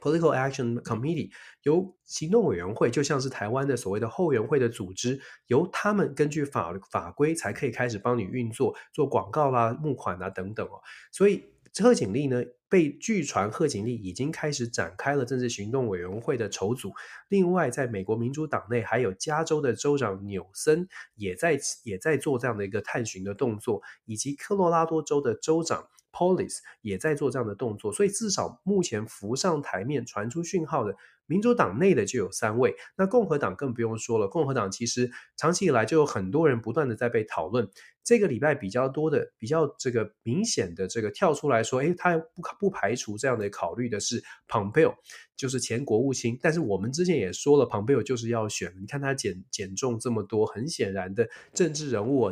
[0.00, 1.30] Political Action Committee
[1.62, 10.82] 由行动委员会，就像是台湾的所谓的后援会的组织，由他们根据法律法规才可以开始帮你运作，做广告啦、募款啊等等哦。
[11.10, 11.44] 所以
[11.82, 12.44] 贺锦丽呢，
[12.74, 16.92] 被据传贺锦丽已经开始展开了政治行动委员会的筹组。
[17.28, 25.86] 另外，在美国民主党内，还有加州的州长纽森也在也在做这样的一个探寻的动作，以及科罗拉多州的州长。
[26.10, 30.96] Polis 也在做这样的动作，所以至少目前浮上台面、传出讯号的
[31.26, 34.28] 民主党内的就有三位，那共和党更不用说了。
[34.28, 37.68] 共和党其实长期以来就有很多人不断的在被讨论。
[38.02, 44.94] 这个礼拜比较多的、比较这个明显的这个跳出来说，诶，他不不排除这样的考虑的是 Pompeo，
[45.34, 46.38] 就是前国务卿。
[46.42, 52.30] 但是我们之前也说了，Pompeo 就是要选，你看他减减重这么多，很显然的政治人物。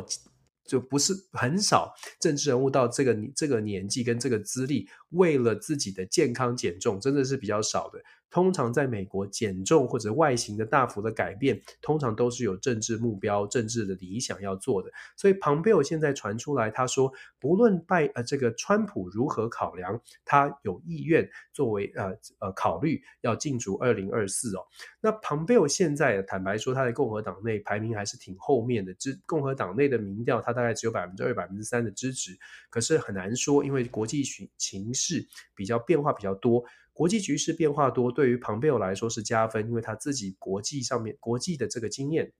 [0.65, 8.01] 就不是很少政治人物到这个这个年纪跟这个资历，为了自己的健康减重，真的是比较少的。
[8.33, 14.89] 通常在美国，减重或者外形的大幅的改变，通常都是有政治目标、政治的理想要做的。
[15.15, 22.05] 所以，庞贝奥现在传出来，他说，不论拜呃这个川普如何考量，他有意愿作为呃
[22.39, 24.65] 呃考虑要竞逐二零二四哦。
[24.99, 32.31] 那庞贝奥现在坦白说，他在共和党内排名还是挺后面的，支共和党内的民调，他大概只有百分之二、百分之三的支持。
[32.71, 35.23] 可是很难说，因为国际情情势
[35.53, 36.63] 比较变化比较多。
[36.93, 42.31] 国际局势变化多，对于庞贝尔来说是加分，因为他自己国际上面国际的这个经验。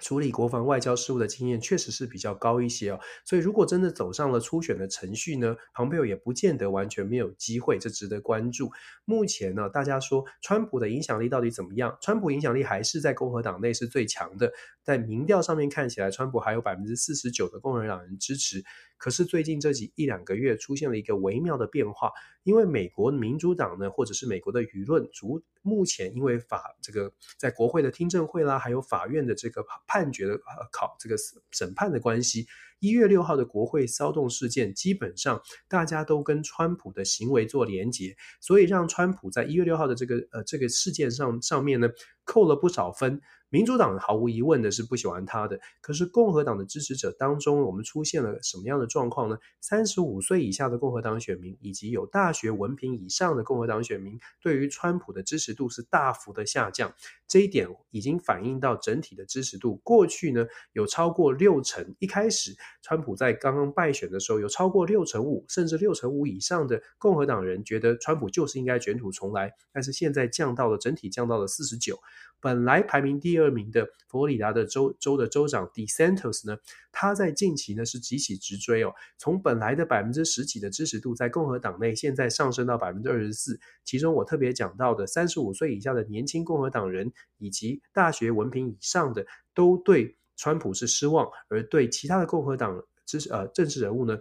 [0.00, 8.68] 处理国防外交事务的经验确实是比较高一些哦，所以如果真的走上了初选的程序呢，庞贝奥也不见得完全没有机会，这值得关注。
[9.04, 11.96] 目前呢，大家说川普的影响力到底怎么样？
[12.00, 18.64] 川普影响力还是在共和党内是最强的，在民调上面看起来，川普还有百分之四十九的共和党人支持。
[19.04, 22.10] 可是最近这几一两个月出现了一个微妙的变化，
[22.42, 30.40] 因为美国民主党呢，或者是美国的舆论，主目前因为法这个在国会的听证会啦，还有法院的这个判决的
[30.72, 31.16] 考这个
[31.50, 32.46] 审判的关系，
[32.78, 35.38] 一月六号的国会骚动事件，基本上
[35.68, 41.90] 大家都跟川普的行为做连结，所以让川普在一月六号的这个呃这个事件上上面呢，
[42.24, 43.20] 扣了不少分。
[43.54, 49.38] 民主党毫无疑问的是不喜欢他的，可是共和党的支持者当中，我们出现了什么样的状况呢？
[49.60, 56.92] 三十五岁以下的共和党选民以及有大学文凭以上的共和党选民，对于川普的支持度是大幅的下降。
[57.28, 59.76] 这一点已经反映到整体的支持度。
[59.84, 69.52] 过去呢，有超过六成，一开始川普在刚刚败选的时候，有超过六成五，甚至六成五以上的共和党人觉得川普就是应该卷土重来。
[69.72, 71.96] 但是现在降到了整体降到了四十九。
[72.44, 76.58] 本来排名第二名的佛罗里达的州州的州长 DeSantis 呢，
[76.92, 83.58] 他在近期呢是急起直追哦，从本来的百分之十几的支持度，在共和党内现在上升到百分之二十四。
[83.82, 89.24] 其中我特别讲到的三十五岁以下的年轻共和党人，以及大学文凭以上的，
[89.54, 94.18] 都对川普是失望，而对其他的共和党支持呃政治人物呢，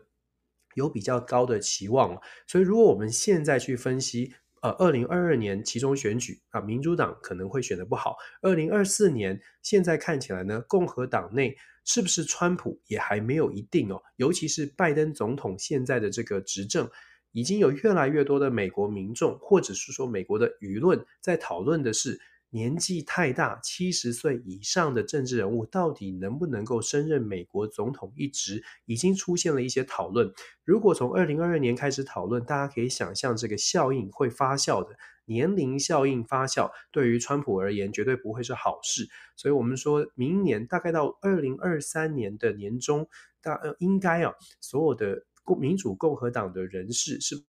[0.76, 2.18] 有比较高的期望。
[2.48, 4.34] 所以如果我们现在去分析。
[4.64, 8.16] 呃，二零二二年其中选举啊，民主党可能会选的不好。
[8.42, 14.02] 二零二四年现在看起来呢，共和党内是不是川普也还没有一定哦。
[14.16, 16.90] 尤其是拜登总统现在的这个执政，
[17.34, 22.20] 已经有越来越多的美国民众，或者是说美国的舆论在讨论的是。
[22.54, 30.32] 年纪太大，七十岁以上的政治人物到底能不能够升任美国总统一职，已经出现了一些讨论。
[30.64, 34.96] 如果从二零二二年开始讨论，大家可以想象这个效应会发酵的，
[35.26, 39.10] 年龄效应发酵，对于川普而言绝对不会是好事。
[39.36, 43.08] 所以，我们说明年大概到二零二三年的年中，
[43.42, 44.32] 大呃应该啊，
[44.62, 47.44] 所有的共民主共和党的人士是。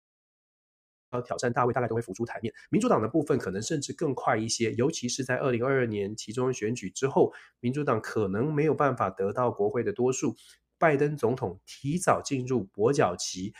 [1.11, 2.53] 要挑战大卫，大概都会浮出台面。
[2.69, 10.35] 民主党的部分可能甚至更快一些，尤其是在二零二二年其中选举之后，民主党可能没有办法得到国会的多数，
[10.77, 13.53] 拜登总统提早进入跛脚期，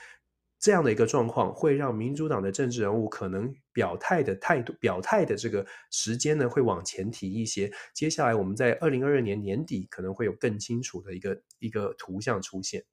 [0.59, 7.71] 这样的一个状况，会让民主党的政治人物可能表态的态度、表态的这个时间呢，会往前提一些。
[7.93, 12.85] 接下来我们在二零二二年年底可能会有更清楚的一个一个图像出现。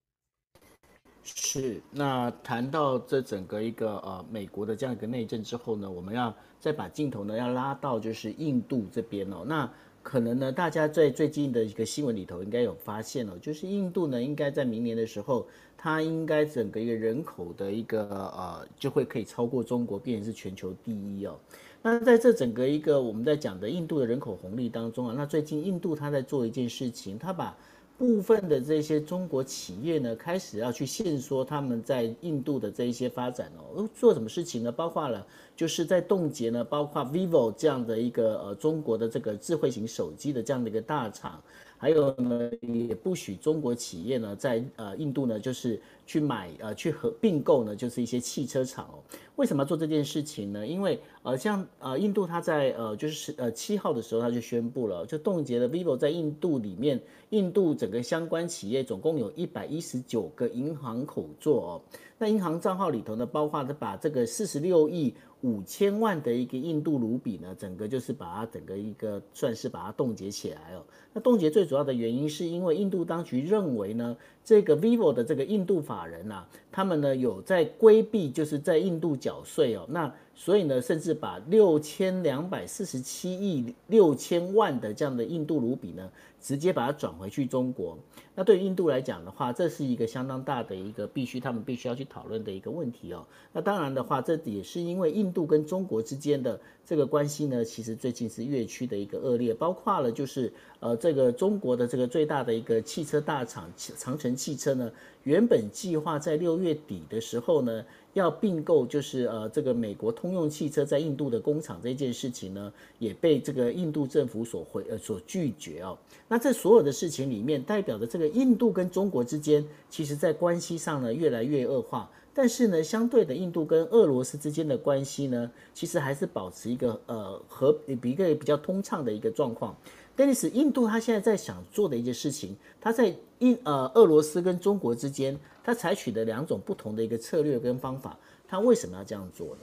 [1.35, 9.45] 是，那谈到这整个一个呃美国的这样一个内政之后呢，我们要再把镜头呢要拉到就是印度这边哦。
[9.47, 9.71] 那
[10.03, 21.39] 可能呢，大家在最近的一个新闻里头应该有发现哦，就是印度呢应该在明年的时候，它应该整个一个人口的一个呃就会可以超过中国，变成是全球第一哦。
[21.83, 27.57] 那在这整个一个我们在讲的印度的人口红利当中啊，那最近印度它在做一件事情，它把
[27.99, 34.71] 部分的这些中国企业呢，开始要去限缩他们在印度的这一些发展哦，做什么事情呢？
[34.71, 35.27] 包括了
[35.57, 41.43] 就是在冻结呢，包括 vivo 这样的一个呃中国的这个智慧型手机的这样的一个大厂。
[41.77, 48.97] 还有呢，也不许中国企业呢在呃印度呢，就是去买呃去合并购呢，就是一些汽车厂哦。
[49.37, 50.67] 为什么要做这件事情呢？
[50.67, 56.99] 因为呃像呃印度它在呃就是呃七号的时候，它就宣布了，就冻结了 vivo 在印度里面，
[57.29, 61.83] 印度整个相关企业总共有一百一十九个银行口座哦。
[62.17, 65.15] 那银行账号里头呢，包括它把这个四十六亿。
[65.43, 70.83] 五千万的一个印度卢比呢，整个就是把它整个一个算是把它冻结起来哦。
[71.13, 74.17] 那冻结最主要的原因是因为印度当局认为呢，
[74.49, 76.43] 这个 vivo 的这个印度法人、啊，
[76.73, 79.85] 他们呢有在规避，就是在印度缴税哦。
[79.91, 80.11] 那
[80.41, 86.09] 所以呢，甚至把六千两百四十七亿六千万的这样的印度卢比呢，
[86.41, 87.99] 直接把它转回去中国。
[88.37, 93.27] 那对于印度来讲的话，这是一个相当大的一个必须他们必须要去讨论的一个问题哦。
[93.53, 104.89] 那当然的话，这也是因为印度跟中国之间的这个关系呢，其实最近是越趋的一个恶劣，包括了就是呃这个中国的这个最大的一个汽车大厂长城汽车呢，
[105.25, 107.85] 原本计划在六月底的时候呢。
[108.19, 115.97] 要并购就是呃这个美国通用汽车在印度的工厂这件事情呢，也被这个印度政府所回呃所拒绝哦。
[116.29, 122.11] 那这所有的事情里面，代表着这个印度跟中国之间，其实在关系上呢越来越恶化。
[122.35, 129.77] 但是呢，相对的，印度跟俄罗斯之间的关系呢，其实还是保持一个呃和比一个比较通畅的一个状况。
[130.19, 139.63] 但是印度他现在在想做的一件事情，他在印呃俄罗斯跟中国之间，他采取的两种不同的一个策略跟方法，他为什么要这样做呢？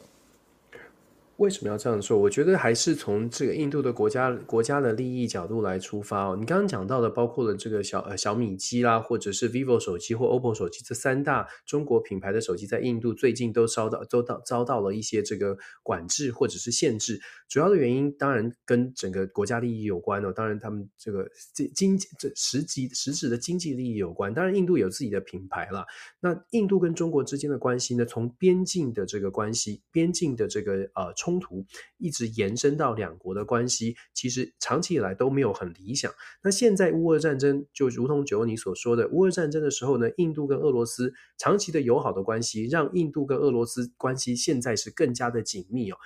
[1.37, 2.17] 为什么要这样说？
[2.17, 6.37] 我觉得还是从这个印度的国家国家的利益角度来出发哦。
[6.39, 17.19] 你刚刚讲到的，包括了这个小呃小米机啦，或者是 vivo 手机或 OPPO 手机这三大中国品牌的手机，在印度最近都遭到都到遭到了一些这个管制或者是限制。
[17.49, 20.31] 主要的原因当然跟整个国家利益有关哦。
[20.31, 24.33] 当然他们这个经经这实际实质的经济利益有关。
[24.33, 25.85] 当然印度有自己的品牌啦。
[26.21, 28.05] 那印度跟中国之间的关系呢？
[28.05, 31.13] 从边境的这个关系，边境的这个呃。
[31.25, 31.65] 冲突
[31.97, 36.13] 一直延伸到两国的关系，其实长期以来都没有很理想。
[36.43, 45.97] 那现在乌俄战争就如同九欧你所说的，乌俄战争的时候呢，印度跟俄罗斯长期的友好的关系，让印度跟俄罗斯关系现在是更加的紧密哦。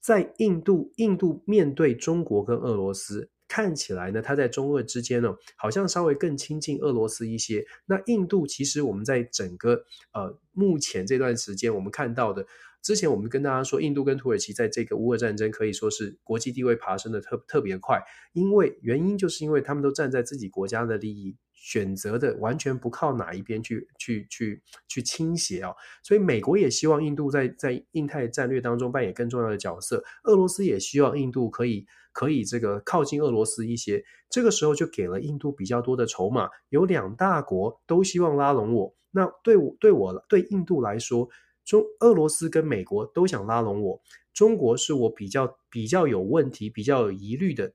[0.00, 7.64] 在印度，印度面对中国跟俄罗斯，看起来呢，它在中俄之间呢，好像稍微更亲近俄罗斯一些。
[7.86, 12.44] 那印度其实我们在整个呃目前这段时间，我们看到的。
[12.82, 18.00] 之前我们跟大家说，印度跟土耳其在这个乌俄战争可以说是国际地位爬升的特特别快，
[18.32, 41.28] 因为原因就是因为他们都站在自己国家的利益，选择的完全不靠哪一边去去去去倾斜啊，所以美国也希望印度在在印太战略当中扮演更重要的角色，俄罗斯也希望印度可以可以这个靠近俄罗斯一些，这个时候就给了印度比较多的筹码，有两大国都希望拉拢我，那对我对我对印度来说。
[41.68, 44.02] 中俄罗斯跟美国都想拉拢我，
[44.32, 47.74] 中国是我比较比较有问题、比较有疑虑的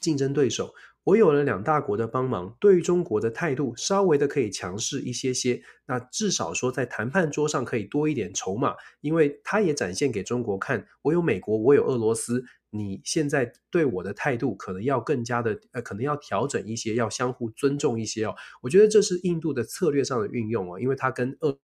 [0.00, 0.72] 竞争对手。
[1.04, 5.62] 我有了两大国的帮忙，对于中国的态度稍微的可以强势一些些。
[5.86, 18.34] 那至少说在谈判桌上可以多一点筹码，因为他也展现给中国看，我有美国，我有俄罗斯，你现在对我的态度可能要更加的呃，可能要调整一些，要相互尊重一些哦。
[18.62, 21.58] 我觉得这是印度的策略上的运用哦，因为他跟俄。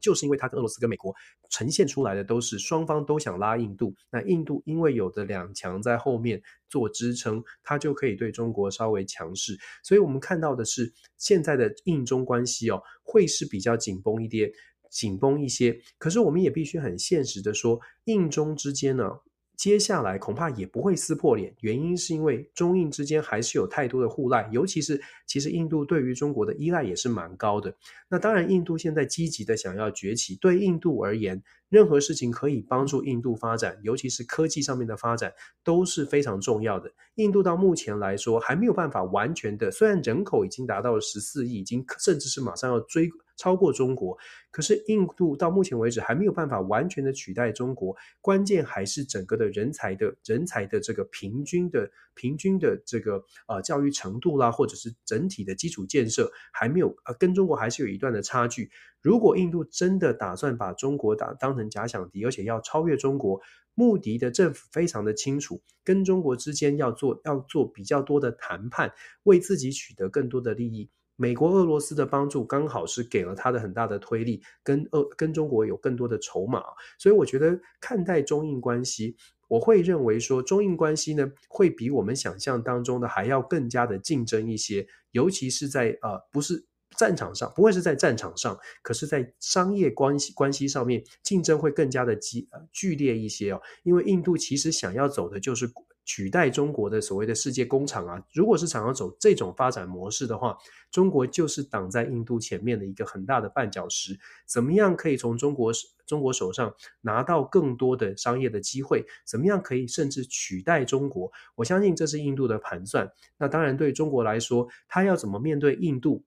[0.00, 1.14] 就是因为它跟俄罗斯跟美国
[1.50, 9.56] 呈现出来的都是双方都想拉印度，那印度因为有的两强在后面做支撑，它就可以对中国稍微强势。
[9.82, 14.50] 所以我们看到的是现在的印中关系哦，会是比较紧绷一点，
[14.90, 15.78] 紧绷一些。
[15.98, 19.20] 可是我们也必须很现实的说，印中之间呢。
[19.60, 27.76] 接下来恐怕也不会撕破脸，原因是因为中印之间还是有太多的互赖，尤其是其实印度对于中国的依赖也是蛮高的。
[28.08, 35.30] 那当然，印度现在积极的想要崛起，对印度而言，任何事情可以帮助印度发展，尤其是科技上面的发展
[35.62, 36.90] 都是非常重要的。
[37.16, 43.10] 印度到目前来说还没有办法完全的，虽然人口已经达到了十四亿，已经甚至是马上要追。
[43.40, 44.18] 超过中国。
[44.50, 58.70] 可是印度到目前为止还没有办法完全的取代中国，关键还是整个的人才的人才的这个平均的平均的这个呃教育程度啦，或者是整体的基础建设还没有呃跟中国还是有一段的差距。
[59.00, 63.40] 如果印度真的打算把中国打当成假想敌，而且要超越中国，
[63.74, 70.90] 目的的政府非常的清楚，跟中国之间要做要做比较多的谈判，为自己取得更多的利益。
[71.20, 76.62] 美国、俄罗斯的帮助刚好是给了他的很大的推力，跟俄跟中国有更多的筹码，
[76.98, 79.14] 所以我觉得看待中印关系，
[79.46, 86.64] 我会认为说中印关系呢会比我们想象当中的还要更加的竞争一些，尤其是在呃不是
[86.96, 95.70] 战场上，不会是在战场上，可是在商业关系关系上面竞争会更加的激呃剧烈一些哦，因为印度其实想要走的就是。
[96.04, 100.56] 取代中国的所谓的世界工厂啊，如果是想要走这种发展模式的话，
[100.90, 104.18] 中国就是挡在印度前面的一个很大的绊脚石。
[104.46, 105.72] 怎么样可以从中国
[106.06, 109.04] 中国手上拿到更多的商业的机会？
[109.24, 111.30] 怎么样可以甚至取代中国？
[111.54, 113.08] 我相信这是印度的盘算。
[113.38, 116.24] 那当然，对中国来说，他要怎么面对印度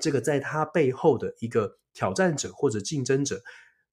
[0.00, 3.40] 这个在他背后的一个挑战者或者竞争者？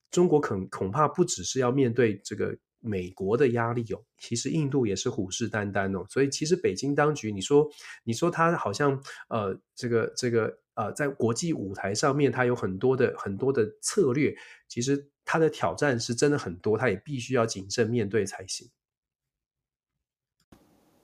[0.10, 2.58] 中国恐恐怕不只是要面对这个。
[2.82, 7.70] 美国的压力哦，其实印度也是虎视眈眈哦，所以其实北京当局，你说
[8.04, 14.36] 你说他好像呃这个这个呃在国际舞台上面，他有很多的很多的策略，
[14.68, 18.68] 其实他的挑战是真的很多，他也必须要谨慎面对才行。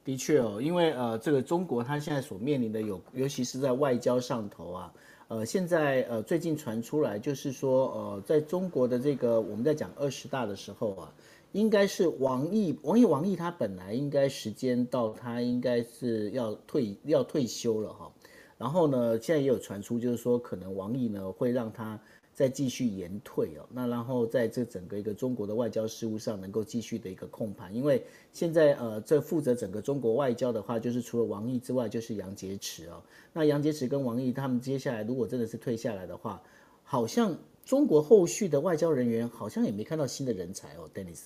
[0.04, 4.94] 的确哦，因为呃这个中国他现在所面临的有，尤其是在外交上头啊，
[5.28, 11.14] 呃现在呃最近传出来就是说呃在中国的这个我们在讲二十大的时候啊。
[11.58, 18.14] 应该是王毅，王毅，王毅他本来应该时间到，他应该是要退要退休了哈。
[18.60, 22.00] 然后呢，现在也有传出，就是说可能王毅呢会让他
[22.32, 23.66] 再继续延退哦。
[23.74, 33.02] 那然后在这整个一个中国的外交事务上能够继续的一个控盘，因为现在呃这负责整个中国外交的话，就是除了王毅之外，就是杨洁篪哦。
[33.34, 36.40] 那杨洁篪跟王毅他们接下来如果真的是退下来的话，
[36.84, 37.36] 好像。
[37.68, 41.24] 中国后续的外交人员好像也没看到新的人才哦，Dennis，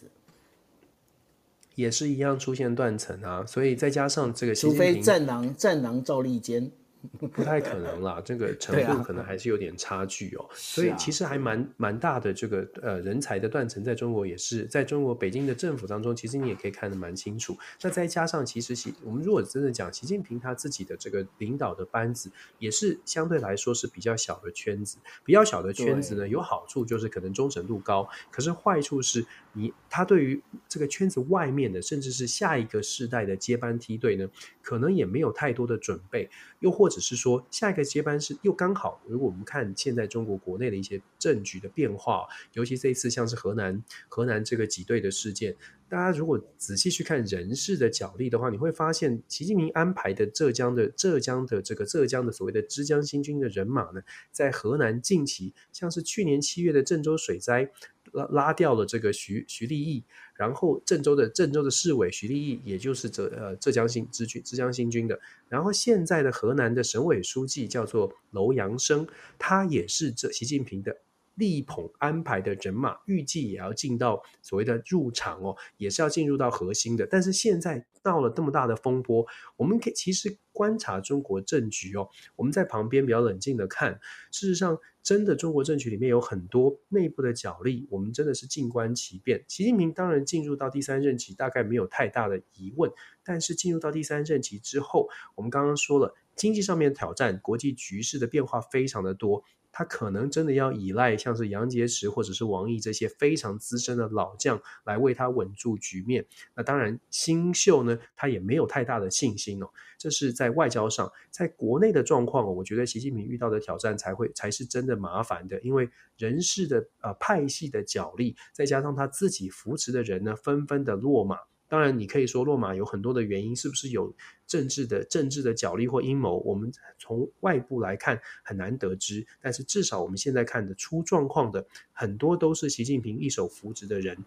[1.75, 6.71] 也是一样出现断层啊，所以再加上这个，除非战狼战狼赵立坚。
[7.33, 10.45] 不太可能啦，这个程度可能还是有点差距哦。
[10.47, 17.57] 啊、所以其实还蛮蛮大的这个呃人才的断层，在中国也是在中国北京的政府当中，其实你也可以看得蛮清楚。
[17.81, 24.99] 那再加上其实习，我们如果真的讲习近平他自己的这个领导的班子，也是相对来说是比较小的圈子。
[25.25, 34.29] 比较小的圈子呢，有好处就是可能忠诚度高，可是坏处是你他对于这个圈子外面的，甚至是下一个世代的接班梯队呢，
[34.61, 36.29] 可能也没有太多的准备，
[36.59, 45.55] 又或者是说下一个接班是又刚好，如果我们看现在中国国内的一些政局的变化，尤其这一次像是河南河南这个挤兑的事件，
[45.91, 57.69] 大家如果仔细去看人事的角力的话，你会发现习近平安排的浙江的浙江的这个浙江的所谓的枝江新军的人马呢，在河南近期像是去年七月的郑州水灾。
[58.13, 60.03] 拉拉掉了这个徐徐立毅，
[60.35, 65.17] 然后郑州的郑州的市委徐立毅，也就是浙呃浙江新支军浙江新军的，
[65.47, 69.07] 然后现在的河南的省委书记叫做楼阳生，
[69.39, 70.97] 他也是这习近平的
[71.35, 77.05] 力捧安排的人马，预计也要进到所谓的入场哦，也是要进入到核心的。
[77.05, 79.25] 但是现在闹了这么大的风波，
[79.57, 83.99] 我们可以其实观察中国政局哦，我们在旁边比较冷静的看，
[84.31, 84.77] 事实上。
[85.03, 89.43] 真的，中国政局里面有很多内部的角力，我们真的是静观其变。
[89.47, 92.91] 习近平当然进入到第三任期，大概没有太大的疑问。
[93.23, 99.43] 但是进入到第三任期之后，我们刚刚说了，经济上面的挑战，国际局势的变化非常的多。
[99.71, 106.25] 他可能真的要依赖像是杨洁篪或者是王毅这些非常资深的老将来为他稳住局面。
[106.55, 109.69] 那当然，新秀呢，他也没有太大的信心哦。
[109.97, 121.37] 这是在外交上，在国内的状况，我觉得习近平遇到的挑战才会才是真的麻烦的，因为人事的呃派系的角力，再加上他自己扶持的人呢，纷纷的落马。
[121.71, 124.13] 当然，你可以说落马有很多的原因，是不是有
[124.45, 126.37] 政治的政治的角力或阴谋？
[126.39, 126.69] 我们
[126.99, 129.25] 从外部来看很难得知。
[129.39, 134.17] 但是至少我们现在看的出状况的很多都是习近平一手扶植的人，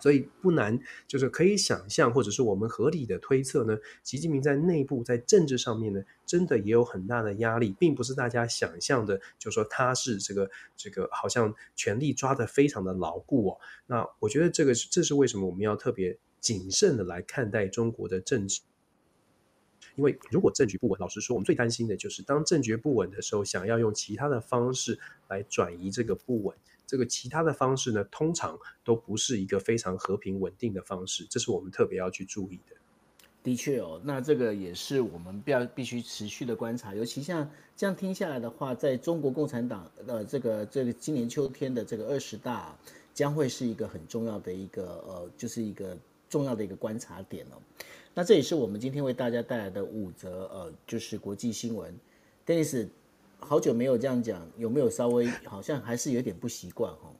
[0.00, 13.60] 所以不难，就是可以想象，或者是我们合理的推测呢，习近平在内部在政治上面呢，真的也有很大的压力，并不是大家想象的，就说他是这个这个好像权力抓得非常的牢固哦。
[13.86, 16.18] 那我觉得这个是这是为什么我们要特别。
[16.44, 18.60] 谨慎的来看待中国的政治，
[19.96, 26.54] 因为如果政局不稳，老实说，我们最担心的就是当政局不稳的时候，想要用其他的方式来转移这个不稳。
[26.86, 32.76] 这个其他的方式呢，通常都不是一个非常和平稳定的方式，这是我们特别要去注意的。
[33.42, 42.76] 的确哦，那这个也是我们必要必须持续的观察，尤其像这样听下来的话，在中国共产党呃这个这个今年秋天的这个二十大，
[43.14, 45.96] 将会是一个很重要的一个呃，就是一个
[46.34, 47.56] 重要的一个观察点哦。
[48.12, 51.94] 那这也是我们今天为大家带来的五则呃，就是国际新闻。
[52.44, 52.88] Dennis，
[53.38, 57.14] 好久没有这样讲，有没有稍微好像还是有点不习惯哦？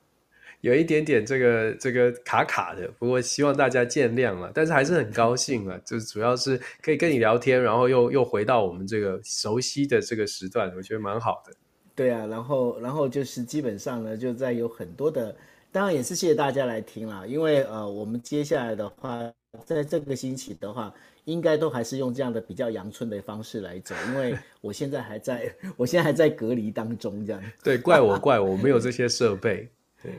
[0.62, 4.50] 有一点点这个这个卡卡的，不过希望大家见谅了。
[4.52, 11.52] 但是还是很高兴了，就是主要是可以跟你聊天，然后又又回到我们这个熟悉的这个时段，我觉得蛮好的。
[11.94, 15.36] 对啊，然后然后就是基本上呢，就在有很多的，
[15.74, 17.26] 当然也是谢谢大家来听啦。
[17.26, 19.20] 因为呃，我们接下来的话，
[19.64, 20.94] 在这个星期的话，
[21.24, 27.42] 应该都还是用这样的比较阳春的方式来走，因为 我现在还在， 我现在还在隔离当中，这样。
[27.64, 29.68] 对，怪我怪我没有这些设备。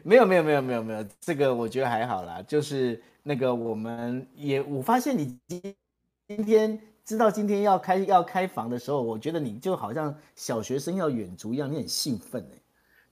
[0.03, 2.43] 没有没有没有没有没有，这个我觉得还好啦。
[2.45, 5.75] 就是那个我们也，我发现你今
[6.27, 12.59] 今天知道今天要开要开房的时候，我觉得你就好像小学生要远足一样，你很兴奋哎。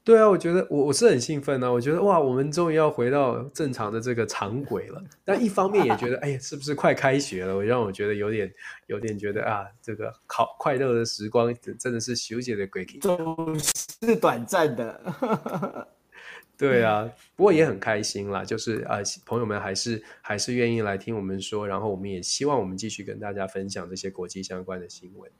[0.05, 1.71] 对啊，我觉得我我是很兴奋啊。
[1.71, 5.01] 我觉得哇，我们终于要回到正常的这个常轨了。
[5.23, 7.55] 但一方面也觉得，哎呀，是不是快开学了？
[7.55, 8.53] 我让我觉得有点
[8.87, 15.01] 有点觉得啊，这个好快乐的时光真的是休息的鬼气，总是短暂的。
[16.57, 25.31] 对啊，不过也很开心啦，就是呃，朋友们还是还是愿意来听我们说，然后我们也希望我们继续跟大家分享这些国际相关的新闻。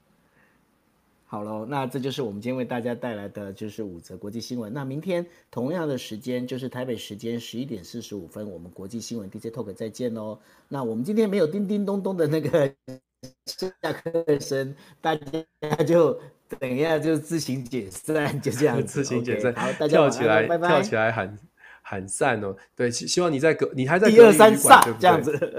[1.34, 4.72] 好喽，那这就是我们今天为大家带来的就是五则国际新闻。
[4.72, 10.38] 那明天同样的时间，就是台北时间十一点四十五分，我们国际新闻 DJ Talk 再见喽。
[10.68, 12.72] 那我们今天没有叮叮咚咚的那个
[13.46, 16.16] 下课声，大家就。
[16.60, 21.36] 等一下就自行解散，就这样自行解散，好，大家跳起来，拜拜，跳起来喊
[21.82, 22.54] 喊散哦。
[22.76, 25.52] 对，希希望你在隔，你还在一二三散这样子。